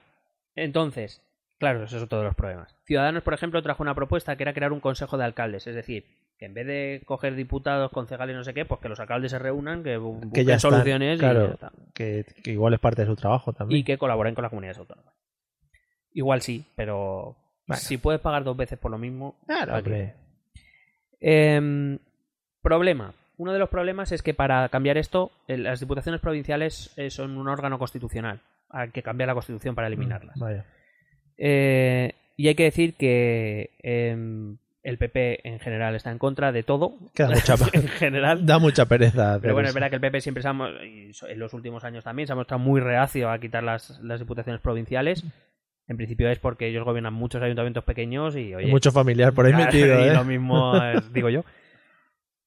Entonces, 0.55 1.23
claro, 1.59 1.85
ese 1.85 1.97
es 1.97 2.03
otro 2.03 2.19
de 2.19 2.25
los 2.25 2.35
problemas. 2.35 2.77
Ciudadanos, 2.85 3.23
por 3.23 3.33
ejemplo, 3.33 3.63
trajo 3.63 3.83
una 3.83 3.95
propuesta 3.95 4.37
que 4.37 4.43
era 4.43 4.53
crear 4.53 4.73
un 4.73 4.81
consejo 4.81 5.17
de 5.17 5.25
alcaldes, 5.25 5.67
es 5.67 5.75
decir, 5.75 6.05
que 6.39 6.45
en 6.45 6.53
vez 6.53 6.67
de 6.67 7.03
coger 7.07 7.35
diputados, 7.35 7.91
concejales, 7.91 8.37
no 8.37 8.45
sé 8.45 8.53
qué, 8.53 8.67
pues 8.67 8.81
que 8.83 8.91
los 8.91 9.01
alcaldes 9.01 9.31
se 9.31 9.39
reúnan, 9.39 9.83
que 9.83 9.99
bu- 9.99 10.13
busquen 10.21 10.33
Que 10.33 10.45
ya 10.45 10.57
están, 10.57 10.73
soluciones 10.73 11.17
y 11.17 11.21
claro. 11.21 11.47
ya 11.49 11.55
está. 11.55 11.73
Que, 11.95 12.27
que 12.45 12.51
igual 12.53 12.75
es 12.75 12.81
parte 12.81 13.01
de 13.01 13.07
su 13.09 13.17
trabajo 13.17 13.55
también. 13.55 13.81
y 13.81 13.85
que 13.85 13.97
colaboren 13.97 14.35
con 14.35 14.43
las 14.43 14.51
comunidades 14.51 14.77
autónomas. 14.79 15.15
Igual 16.13 16.43
sí, 16.43 16.67
pero 16.77 17.37
Bueno. 17.67 17.81
si 17.81 17.99
puedes 17.99 18.21
pagar 18.21 18.45
dos 18.45 18.57
veces 18.57 18.79
por 18.79 18.91
lo 18.91 18.99
mismo. 18.99 19.37
Claro, 19.47 19.77
hombre. 19.77 20.15
Em, 21.21 21.99
problema. 22.63 23.15
Uno 23.39 23.53
de 23.53 23.59
los 23.59 23.69
problemas 23.69 24.13
es 24.13 24.23
que 24.23 24.35
para 24.35 24.69
cambiar 24.71 24.97
esto, 24.97 25.31
las 25.47 25.81
diputaciones 25.81 26.21
provinciales 26.21 26.93
eh, 26.97 27.11
son 27.11 27.37
un 27.37 27.49
órgano 27.49 27.79
constitucional. 27.79 28.41
Hay 28.71 28.91
que 28.91 29.03
cambiar 29.03 29.29
la 29.29 29.35
constitución 29.35 29.75
para 29.75 29.89
eliminarlas. 29.89 30.39
Vaya. 30.39 30.65
Eh, 31.37 32.13
y 32.37 32.49
hay 32.49 32.55
que 32.55 32.65
decir 32.65 32.95
que 32.95 33.71
em, 33.83 34.57
el 34.83 34.99
PP 34.99 35.47
en 35.49 35.59
general 35.61 35.95
está 35.95 36.11
en 36.11 36.19
contra 36.19 36.51
de 36.53 36.63
todo. 36.63 36.95
Queda 37.15 37.29
mucha- 37.31 37.57
en 37.75 37.89
general. 37.89 38.47
Da 38.47 38.59
mucha 38.59 38.87
pereza. 38.87 39.39
Pero 39.41 39.53
bueno, 39.55 39.69
es 39.69 39.75
verdad 39.75 39.91
que 39.91 39.97
el 39.97 40.01
PP 40.01 40.21
siempre 40.23 40.43
se 40.43 40.49
ha, 40.49 40.53
y 40.85 41.11
en 41.29 41.39
los 41.39 41.53
últimos 41.53 41.85
años 41.85 42.05
también 42.05 42.27
se 42.27 42.33
ha 42.33 42.37
mostrado 42.37 42.63
muy 42.63 42.81
reacio 42.81 43.31
a 43.31 43.39
quitar 43.39 43.63
las, 43.63 44.01
las 44.01 44.19
diputaciones 44.21 44.61
provinciales. 44.63 45.25
En 45.89 45.97
principio 45.97 46.29
es 46.29 46.39
porque 46.39 46.67
ellos 46.69 46.85
gobiernan 46.85 47.15
muchos 47.15 47.41
ayuntamientos 47.43 47.85
pequeños 47.85 48.35
y, 48.37 48.55
oye, 48.55 48.67
mucho 48.67 48.91
familiar 48.93 49.33
por 49.33 49.47
ahí 49.47 49.53
Claro, 49.53 49.67
metido, 49.67 50.01
y 50.05 50.09
¿eh? 50.09 50.15
lo 50.15 50.25
mismo 50.25 50.73
digo 51.13 51.29
yo. 51.29 51.45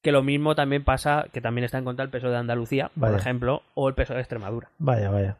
Que 0.02 0.12
lo 0.12 0.22
mismo 0.22 0.54
también 0.54 0.82
pasa, 0.82 1.26
que 1.30 1.42
también 1.42 1.64
está 1.66 1.76
en 1.76 1.84
contra 1.84 2.02
el 2.06 2.10
PSOE 2.10 2.30
de 2.30 2.36
Andalucía, 2.38 2.90
por 2.94 3.10
Vaya. 3.10 3.18
ejemplo, 3.18 3.62
o 3.74 3.86
el 3.86 3.94
PSOE 3.94 4.16
de 4.16 4.22
Extremadura. 4.22 4.70
Vaya, 4.78 5.10
vaya. 5.10 5.36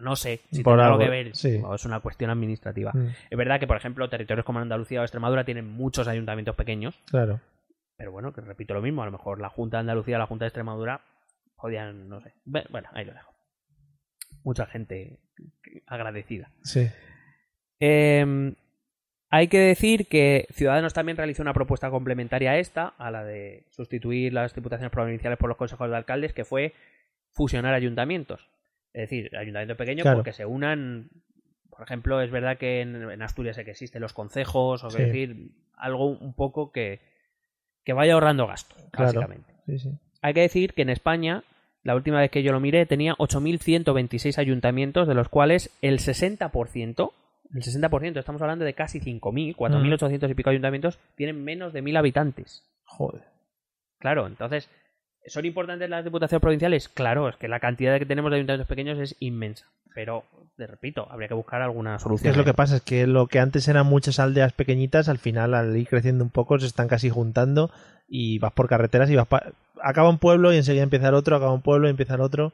No 0.00 0.16
sé 0.16 0.40
si 0.50 0.62
Por 0.62 0.76
tiene 0.76 0.86
algo 0.88 0.98
que 0.98 1.10
ver, 1.10 1.36
sí. 1.36 1.60
o 1.62 1.74
es 1.74 1.84
una 1.84 2.00
cuestión 2.00 2.30
administrativa. 2.30 2.90
Mm, 2.94 3.08
Es 3.30 3.36
verdad 3.36 3.60
que, 3.60 3.66
por 3.66 3.76
ejemplo, 3.76 4.08
territorios 4.08 4.46
como 4.46 4.60
Andalucía 4.60 5.00
o 5.00 5.04
Extremadura 5.04 5.44
tienen 5.44 5.66
muchos 5.70 6.08
ayuntamientos 6.08 6.56
pequeños, 6.56 6.98
Claro. 7.10 7.40
pero 7.98 8.10
bueno, 8.10 8.32
que 8.32 8.40
repito 8.40 8.72
lo 8.72 8.80
mismo, 8.80 9.02
a 9.02 9.06
lo 9.06 9.12
mejor 9.12 9.42
la 9.42 9.50
Junta 9.50 9.76
de 9.76 9.80
Andalucía 9.80 10.16
o 10.16 10.20
la 10.20 10.26
Junta 10.26 10.46
de 10.46 10.48
Extremadura 10.48 11.02
podían, 11.56 12.08
no 12.08 12.22
sé. 12.22 12.32
Bueno, 12.46 12.88
ahí 12.94 13.04
lo 13.04 13.12
dejo. 13.12 13.34
Mucha 14.42 14.64
gente 14.64 15.20
agradecida. 15.86 16.50
Sí. 16.62 16.88
Eh, 17.80 18.54
hay 19.30 19.48
que 19.48 19.58
decir 19.58 20.06
que 20.06 20.46
Ciudadanos 20.52 20.94
también 20.94 21.16
realizó 21.16 21.42
una 21.42 21.52
propuesta 21.52 21.90
complementaria 21.90 22.52
a 22.52 22.58
esta, 22.58 22.94
a 22.98 23.10
la 23.10 23.24
de 23.24 23.64
sustituir 23.70 24.32
las 24.32 24.54
diputaciones 24.54 24.90
provinciales 24.90 25.38
por 25.38 25.48
los 25.48 25.58
consejos 25.58 25.90
de 25.90 25.96
alcaldes, 25.96 26.32
que 26.32 26.44
fue 26.46 26.72
fusionar 27.32 27.74
ayuntamientos. 27.74 28.48
Es 28.94 29.02
decir, 29.02 29.36
ayuntamientos 29.36 29.76
pequeños 29.76 30.02
Claro. 30.04 30.16
porque 30.18 30.32
se 30.32 30.46
unan. 30.46 31.10
Por 31.68 31.82
ejemplo, 31.82 32.20
es 32.22 32.30
verdad 32.30 32.56
que 32.56 32.80
en, 32.80 33.22
Asturias 33.22 33.54
sé 33.56 33.64
que 33.64 33.70
existen 33.72 34.00
los 34.02 34.12
concejos, 34.14 34.82
o 34.82 34.88
que 34.88 34.96
Sí. 34.96 35.02
decir, 35.04 35.36
algo 35.76 36.06
un 36.06 36.34
poco 36.34 36.72
que, 36.72 37.00
que 37.84 37.92
vaya 37.92 38.14
ahorrando 38.14 38.46
gasto, 38.46 38.74
Claro. 38.90 39.12
básicamente. 39.12 39.52
Sí, 39.66 39.78
sí. 39.78 39.90
Hay 40.22 40.34
que 40.34 40.40
decir 40.40 40.72
que 40.72 40.82
en 40.82 40.88
España, 40.90 41.44
la 41.84 41.94
última 41.94 42.18
vez 42.18 42.30
que 42.30 42.42
yo 42.42 42.50
lo 42.50 42.58
miré, 42.60 42.86
tenía 42.86 43.14
8.126 43.18 44.38
ayuntamientos, 44.38 45.06
de 45.06 45.14
los 45.14 45.28
cuales 45.28 45.70
el 45.82 45.98
60%, 46.00 47.12
el 47.54 47.62
60%, 47.62 48.18
estamos 48.18 48.42
hablando 48.42 48.64
de 48.64 48.74
casi 48.74 49.00
5.000, 49.00 49.54
4.800 49.56 50.30
y 50.30 50.34
pico 50.34 50.50
ayuntamientos, 50.50 50.98
tienen 51.16 51.42
menos 51.44 51.72
de 51.72 51.82
1.000 51.82 51.96
habitantes. 51.98 52.64
Joder. 52.84 53.22
Claro, 53.98 54.26
entonces, 54.26 54.68
¿son 55.26 55.44
importantes 55.44 55.88
las 55.90 56.04
diputaciones 56.04 56.40
provinciales? 56.42 56.88
Claro, 56.88 57.28
es 57.28 57.36
que 57.36 57.48
la 57.48 57.60
cantidad 57.60 57.98
que 57.98 58.06
tenemos 58.06 58.30
de 58.30 58.36
ayuntamientos 58.36 58.68
pequeños 58.68 58.98
es 58.98 59.16
inmensa. 59.20 59.66
Pero, 59.94 60.24
te 60.56 60.66
repito, 60.66 61.08
habría 61.10 61.26
que 61.28 61.34
buscar 61.34 61.60
alguna 61.62 61.96
¿Qué 61.96 62.02
solución. 62.02 62.30
es 62.30 62.36
lo 62.36 62.44
que 62.44 62.54
pasa? 62.54 62.76
Es 62.76 62.82
que 62.82 63.06
lo 63.06 63.26
que 63.26 63.40
antes 63.40 63.66
eran 63.66 63.86
muchas 63.86 64.20
aldeas 64.20 64.52
pequeñitas, 64.52 65.08
al 65.08 65.18
final, 65.18 65.54
al 65.54 65.76
ir 65.76 65.88
creciendo 65.88 66.22
un 66.22 66.30
poco, 66.30 66.58
se 66.58 66.66
están 66.66 66.86
casi 66.86 67.10
juntando 67.10 67.70
y 68.06 68.38
vas 68.38 68.52
por 68.52 68.68
carreteras 68.68 69.10
y 69.10 69.16
vas 69.16 69.26
pa- 69.26 69.52
acaba 69.82 70.08
un 70.10 70.18
pueblo 70.18 70.52
y 70.52 70.56
enseguida 70.56 70.82
empieza 70.84 71.08
el 71.08 71.14
otro, 71.14 71.34
acaba 71.34 71.52
un 71.52 71.62
pueblo 71.62 71.88
y 71.88 71.90
empieza 71.90 72.14
el 72.14 72.20
otro. 72.20 72.52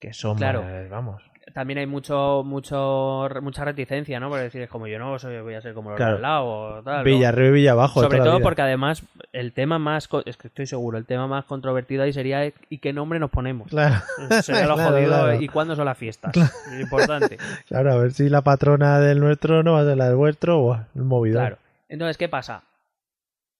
Que 0.00 0.12
son, 0.12 0.36
Claro. 0.36 0.64
vamos. 0.90 1.22
También 1.54 1.78
hay 1.78 1.86
mucho, 1.86 2.42
mucho, 2.44 3.28
mucha 3.42 3.64
reticencia, 3.64 4.20
¿no? 4.20 4.28
Por 4.28 4.38
decir, 4.38 4.62
es 4.62 4.70
como 4.70 4.86
yo 4.86 4.98
no 4.98 5.18
soy, 5.18 5.40
voy 5.40 5.54
a 5.54 5.60
ser 5.60 5.74
como 5.74 5.90
los 5.90 5.96
Claro. 5.96 6.12
de 6.12 6.16
al 6.16 6.22
lado 6.22 6.44
o. 6.46 7.02
Villa 7.02 7.30
arriba 7.30 7.48
y 7.48 7.52
Villa 7.52 7.72
abajo. 7.72 8.00
Sobre 8.00 8.18
todo 8.20 8.40
porque 8.40 8.62
además 8.62 9.02
el 9.32 9.52
tema 9.52 9.78
más, 9.78 10.08
es 10.24 10.36
que 10.36 10.48
estoy 10.48 10.66
seguro, 10.66 10.98
el 10.98 11.04
tema 11.04 11.26
más 11.26 11.44
controvertido 11.44 12.04
ahí 12.04 12.12
sería 12.12 12.46
¿y 12.46 12.78
qué 12.78 12.92
nombre 12.92 13.18
nos 13.18 13.30
ponemos? 13.30 13.68
Claro, 13.68 13.96
Sería 14.42 14.66
lo 14.66 14.74
Claro, 14.76 14.90
jodido 14.92 15.08
claro. 15.08 15.40
y 15.40 15.48
cuándo 15.48 15.74
son 15.76 15.84
las 15.86 15.98
fiestas. 15.98 16.36
Es 16.36 16.80
importante. 16.80 17.38
claro, 17.68 17.92
a 17.92 17.96
ver 17.96 18.12
si 18.12 18.28
la 18.28 18.42
patrona 18.42 19.00
del 19.00 19.20
nuestro 19.20 19.62
no 19.62 19.72
va 19.74 19.80
a 19.80 19.84
ser 19.84 19.96
la 19.96 20.06
del 20.06 20.16
vuestro. 20.16 20.60
Buah, 20.60 20.84
el 20.94 21.02
movido. 21.02 21.40
Claro. 21.40 21.58
Entonces, 21.88 22.16
¿qué 22.16 22.28
pasa? 22.28 22.62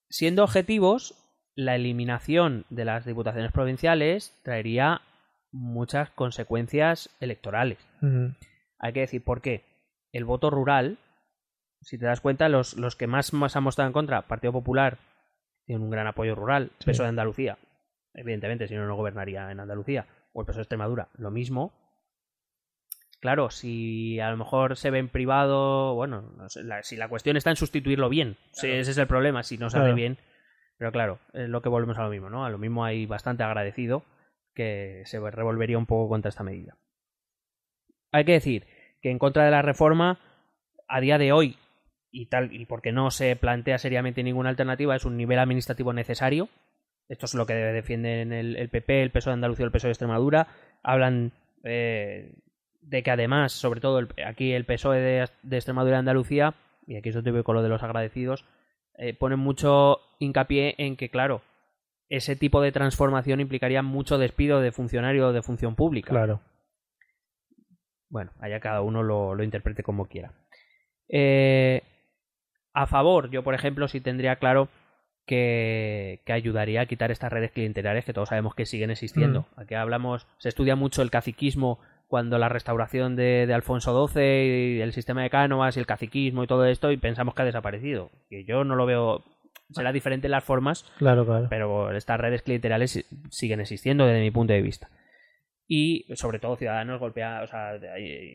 Siendo 0.09 0.45
objetivos, 0.45 1.15
la 1.55 1.75
eliminación 1.75 2.65
de 2.71 2.85
las 2.85 3.05
diputaciones 3.05 3.53
provinciales 3.53 4.33
traería 4.43 5.01
muchas 5.53 6.11
consecuencias 6.11 7.11
electorales. 7.21 7.79
Hay 8.79 8.93
que 8.93 9.01
decir 9.01 9.23
por 9.23 9.41
qué. 9.43 9.65
El 10.13 10.25
voto 10.25 10.51
rural, 10.51 10.99
si 11.81 11.99
te 11.99 12.07
das 12.07 12.21
cuenta, 12.21 12.49
los, 12.49 12.75
los 12.77 12.97
que 12.97 13.07
más, 13.07 13.33
más 13.33 13.55
han 13.57 13.63
mostrado 13.63 13.89
en 13.89 13.93
contra, 13.93 14.23
Partido 14.29 14.53
Popular, 14.53 14.99
tienen 15.67 15.83
un 15.85 15.91
gran 15.91 16.07
apoyo 16.07 16.35
rural, 16.35 16.71
Sí. 16.79 16.87
peso 16.87 17.03
de 17.05 17.11
Andalucía, 17.11 17.59
evidentemente, 18.15 18.67
si 18.67 18.75
no, 18.75 18.87
no 18.87 18.97
gobernaría 18.97 19.51
en 19.51 19.61
Andalucía, 19.61 20.07
o 20.33 20.41
el 20.41 20.47
peso 20.47 20.59
de 20.59 20.63
Extremadura, 20.63 21.09
lo 21.17 21.31
mismo. 21.31 21.73
Claro, 23.21 23.51
si 23.51 24.19
a 24.19 24.31
lo 24.31 24.37
mejor 24.37 24.77
se 24.77 24.91
ve 24.91 24.99
en 24.99 25.09
privado, 25.09 25.95
bueno, 25.95 26.23
no 26.37 26.49
sé, 26.49 26.65
la- 26.65 26.83
si 26.83 26.97
la 26.97 27.09
cuestión 27.09 27.37
está 27.37 27.51
en 27.51 27.57
sustituirlo 27.57 28.09
bien, 28.09 28.37
sí, 28.51 28.69
ese 28.69 28.91
es 28.91 28.99
el 28.99 29.07
problema, 29.07 29.45
si 29.45 29.59
no 29.59 29.71
se 29.71 29.77
hace 29.77 29.85
Claro. 29.85 29.97
bien. 29.97 30.19
Pero 30.77 30.91
claro, 30.91 31.19
es 31.33 31.49
lo 31.49 31.63
que 31.63 31.69
volvemos 31.69 31.97
a 31.99 32.03
lo 32.03 32.11
mismo, 32.11 32.29
¿no? 32.31 32.45
A 32.45 32.51
lo 32.51 32.59
mismo 32.59 32.85
hay 32.85 33.07
bastante 33.07 33.45
agradecido 33.45 34.03
que 34.55 35.03
se 35.07 35.19
revolvería 35.19 35.79
un 35.79 35.87
poco 35.87 36.09
contra 36.09 36.29
esta 36.29 36.43
medida. 36.43 36.77
Hay 38.11 38.25
que 38.25 38.33
decir 38.33 38.67
que 39.01 39.11
en 39.11 39.19
contra 39.19 39.45
de 39.45 39.51
la 39.51 39.63
reforma, 39.63 40.21
a 40.89 41.01
día 41.01 41.19
de 41.19 41.33
hoy, 41.33 41.57
y 42.11 42.27
tal, 42.27 42.53
y 42.53 42.67
porque 42.67 42.93
no 42.93 43.11
se 43.11 43.35
plantea 43.37 43.79
seriamente 43.79 44.23
ninguna 44.23 44.51
alternativa, 44.51 44.95
es 44.95 45.05
un 45.05 45.17
nivel 45.17 45.39
administrativo 45.39 45.93
necesario. 45.93 46.49
Esto 47.09 47.27
es 47.27 47.35
lo 47.35 47.47
que 47.47 47.55
defienden 47.55 48.33
el, 48.33 48.57
el 48.57 48.69
PP, 48.69 49.03
el 49.03 49.11
PSOE 49.11 49.33
de 49.33 49.35
Andalucía, 49.35 49.65
el 49.65 49.73
PSOE 49.73 49.89
de 49.89 49.93
Extremadura. 49.93 50.49
Hablan 50.83 51.33
eh, 51.65 52.35
de 52.83 53.03
que 53.03 53.11
además, 53.11 53.53
sobre 53.53 53.81
todo 53.81 54.07
aquí 54.27 54.53
el 54.53 54.67
PSOE 54.67 54.99
de, 54.99 55.29
de 55.43 55.57
Extremadura 55.57 55.97
y 55.97 55.99
Andalucía, 55.99 56.55
y 56.87 56.97
aquí 56.97 57.09
eso 57.09 57.23
te 57.23 57.31
veo 57.31 57.45
con 57.45 57.57
lo 57.57 57.63
de 57.63 57.69
los 57.71 57.83
agradecidos, 57.83 58.45
eh, 58.99 59.15
ponen 59.15 59.39
mucho 59.39 60.01
hincapié 60.19 60.75
en 60.79 60.97
que, 60.97 61.09
claro, 61.09 61.43
ese 62.13 62.37
tipo 62.37 62.61
de 62.61 62.73
transformación 62.73 63.41
implicaría 63.41 63.83
mucho 63.83 64.19
despido 64.19 64.61
de 64.61 64.71
funcionario 64.71 65.33
de 65.33 65.41
función 65.41 65.75
pública. 65.75 66.11
Claro. 66.11 66.43
Bueno, 68.11 68.33
allá 68.39 68.61
cada 68.61 68.83
uno 68.83 69.03
lo, 69.03 69.35
lo 69.35 69.43
interprete 69.43 69.83
como 69.83 70.05
quiera. 70.05 70.35
Eh, 71.09 71.83
a 72.75 72.87
favor, 72.87 73.31
yo 73.31 73.43
por 73.43 73.55
ejemplo 73.55 73.89
sí 73.89 74.03
tendría 74.03 74.37
claro 74.37 74.69
que, 75.25 76.21
que 76.27 76.35
ayudaría 76.35 76.83
a 76.83 76.87
quitar 76.87 77.11
estas 77.11 77.33
redes 77.33 77.51
clientelares 77.51 78.05
que 78.05 78.13
todos 78.13 78.29
sabemos 78.29 78.55
que 78.55 78.67
siguen 78.67 78.91
existiendo. 78.91 79.47
Aquí 79.57 79.75
hablamos, 79.75 80.27
se 80.37 80.51
estudia 80.51 80.77
mucho 80.77 81.01
el 81.01 81.11
caciquismo 81.11 81.81
cuando 82.09 82.37
la 82.37 82.51
restauración 82.51 83.17
de, 83.17 83.47
de 83.47 83.55
Alfonso 83.55 84.07
XII 84.07 84.23
y 84.23 84.81
el 84.83 84.93
sistema 84.93 85.23
de 85.23 85.31
Cánovas 85.31 85.79
y 85.79 85.81
el 85.81 85.87
caciquismo 85.87 86.45
y 86.45 86.47
todo 86.47 86.67
esto 86.67 86.93
y 86.93 86.99
pensamos 86.99 87.35
que 87.35 87.41
ha 87.41 87.47
desaparecido. 87.47 88.11
Que 88.29 88.45
yo 88.45 88.65
no 88.65 88.77
lo 88.77 88.85
veo, 88.85 89.25
será 89.73 89.93
diferente 89.93 90.27
en 90.27 90.33
las 90.33 90.45
formas, 90.45 90.85
Claro, 90.99 91.25
claro. 91.27 91.47
pero 91.51 91.95
estas 91.97 92.19
redes 92.21 92.43
clientelares 92.43 93.05
siguen 93.31 93.61
existiendo 93.61 94.07
desde 94.07 94.21
mi 94.21 94.31
punto 94.31 94.53
de 94.53 94.63
vista. 94.63 94.89
Y 95.69 96.05
sobre 96.17 96.39
todo 96.39 96.57
Ciudadanos 96.57 97.01
golpea, 97.01 97.43
o 97.43 97.47
sea, 97.47 97.73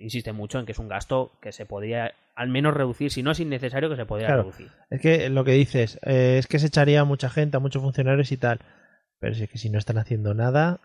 insiste 0.02 0.32
mucho 0.34 0.60
en 0.60 0.66
que 0.66 0.72
es 0.72 0.80
un 0.80 0.88
gasto 0.88 1.34
que 1.42 1.52
se 1.52 1.66
podría 1.66 2.14
al 2.36 2.50
menos 2.50 2.74
reducir, 2.74 3.12
si 3.12 3.22
no 3.22 3.32
es 3.32 3.40
innecesario 3.40 3.90
que 3.90 3.96
se 3.96 4.06
podría 4.06 4.28
Claro. 4.28 4.44
reducir. 4.44 4.70
Es 4.90 5.02
que 5.02 5.30
lo 5.30 5.44
que 5.44 5.52
dices, 5.52 6.00
eh, 6.04 6.38
es 6.40 6.48
que 6.48 6.58
se 6.60 6.68
echaría 6.68 7.02
a 7.02 7.06
mucha 7.06 7.30
gente, 7.30 7.58
a 7.58 7.60
muchos 7.60 7.82
funcionarios 7.82 8.32
y 8.32 8.38
tal. 8.38 8.60
Pero 9.20 9.34
si 9.36 9.44
es 9.44 9.50
que 9.50 9.58
si 9.58 9.70
no 9.70 9.78
están 9.80 9.98
haciendo 9.98 10.34
nada, 10.34 10.80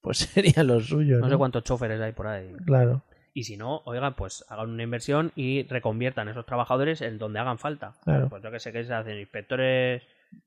pues 0.00 0.18
sería 0.34 0.62
lo 0.62 0.80
suyo. 0.80 1.16
No 1.18 1.26
No, 1.26 1.30
sé 1.30 1.36
cuántos 1.36 1.64
choferes 1.64 2.00
hay 2.00 2.12
por 2.12 2.26
ahí. 2.26 2.52
Claro, 2.66 3.04
Y 3.34 3.44
si 3.44 3.56
no, 3.56 3.80
oigan, 3.86 4.14
pues 4.14 4.44
hagan 4.48 4.70
una 4.70 4.82
inversión 4.82 5.32
y 5.36 5.62
reconviertan 5.64 6.28
esos 6.28 6.44
trabajadores 6.44 7.00
en 7.00 7.18
donde 7.18 7.38
hagan 7.38 7.58
falta. 7.58 7.94
Claro. 8.04 8.28
Pues 8.28 8.42
yo 8.42 8.50
que 8.50 8.60
sé 8.60 8.72
que 8.72 8.84
se 8.84 8.92
hacen 8.92 9.18
inspectores 9.18 10.02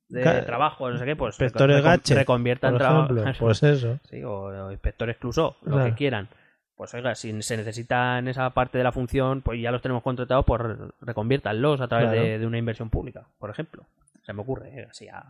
de 0.09 0.21
trabajo, 0.43 0.89
no 0.89 0.97
sé 0.97 1.05
qué, 1.05 1.15
pues 1.15 1.33
inspectores 1.35 1.77
recon- 1.79 1.83
gache, 1.83 2.15
reconviertan 2.15 2.75
ejemplo. 2.75 3.23
Pues 3.39 3.63
eso. 3.63 3.99
Sí, 4.09 4.23
o, 4.23 4.31
o 4.67 4.71
inspectores 4.71 5.17
lo 5.63 5.73
Claro. 5.77 5.85
que 5.89 5.95
quieran. 5.95 6.27
Pues 6.75 6.93
oiga, 6.93 7.15
si 7.15 7.41
se 7.41 7.55
necesita 7.57 8.19
en 8.19 8.27
esa 8.27 8.49
parte 8.49 8.77
de 8.77 8.83
la 8.83 8.91
función, 8.91 9.41
pues 9.41 9.61
ya 9.61 9.71
los 9.71 9.81
tenemos 9.81 10.03
contratados, 10.03 10.43
pues 10.45 10.61
re- 10.61 10.75
reconviértanlos 11.01 11.79
a 11.81 11.87
través 11.87 12.11
de, 12.11 12.37
de 12.37 12.45
una 12.45 12.57
inversión 12.57 12.89
pública, 12.89 13.23
por 13.39 13.49
ejemplo. 13.49 13.83
Se 14.23 14.33
me 14.33 14.41
ocurre, 14.41 14.81
eh, 14.81 14.87
así, 14.89 15.07
a, 15.07 15.23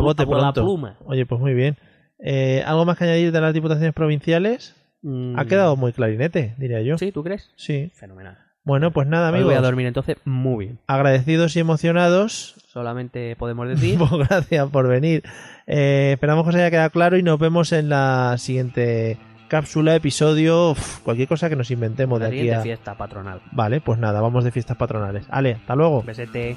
bote 0.00 0.26
por 0.26 0.40
la 0.40 0.52
pluma. 0.52 0.96
Oye, 1.06 1.24
pues 1.26 1.40
muy 1.40 1.54
bien. 1.54 1.78
Eh, 2.18 2.62
¿Algo 2.66 2.84
más 2.84 2.98
que 2.98 3.04
añadir 3.04 3.32
de 3.32 3.40
las 3.40 3.54
diputaciones 3.54 3.94
provinciales? 3.94 4.76
Mm, 5.02 5.38
Ha 5.38 5.44
quedado 5.46 5.76
muy 5.76 5.92
clarinete, 5.92 6.54
diría 6.58 6.80
yo. 6.82 6.96
¿Sí? 6.98 7.12
¿Tú 7.12 7.22
crees? 7.22 7.50
Sí. 7.56 7.90
Fenomenal. 7.94 8.38
Bueno, 8.64 8.92
pues 8.92 9.08
nada, 9.08 9.28
Hoy 9.30 9.34
amigos. 9.34 9.46
voy 9.52 9.58
a 9.58 9.60
dormir 9.60 9.86
entonces 9.86 10.16
muy 10.24 10.66
bien. 10.66 10.78
Agradecidos 10.86 11.56
y 11.56 11.60
emocionados. 11.60 12.54
Solamente 12.68 13.34
podemos 13.36 13.68
decir... 13.70 13.98
Gracias 14.28 14.70
por 14.70 14.86
venir. 14.86 15.24
Eh, 15.66 16.10
esperamos 16.14 16.44
que 16.44 16.50
os 16.50 16.54
haya 16.54 16.70
quedado 16.70 16.90
claro 16.90 17.16
y 17.16 17.22
nos 17.24 17.38
vemos 17.40 17.72
en 17.72 17.88
la 17.88 18.36
siguiente 18.38 19.18
cápsula, 19.48 19.94
episodio, 19.96 20.70
uf, 20.70 21.00
cualquier 21.00 21.28
cosa 21.28 21.50
que 21.50 21.56
nos 21.56 21.70
inventemos 21.72 22.20
de 22.20 22.26
aquí 22.26 22.50
a... 22.50 22.60
fiesta 22.62 22.94
patronal. 22.96 23.42
Vale, 23.50 23.80
pues 23.80 23.98
nada, 23.98 24.20
vamos 24.20 24.44
de 24.44 24.52
fiestas 24.52 24.76
patronales. 24.76 25.26
Ale, 25.28 25.54
hasta 25.54 25.74
luego. 25.74 26.02
Besete. 26.04 26.56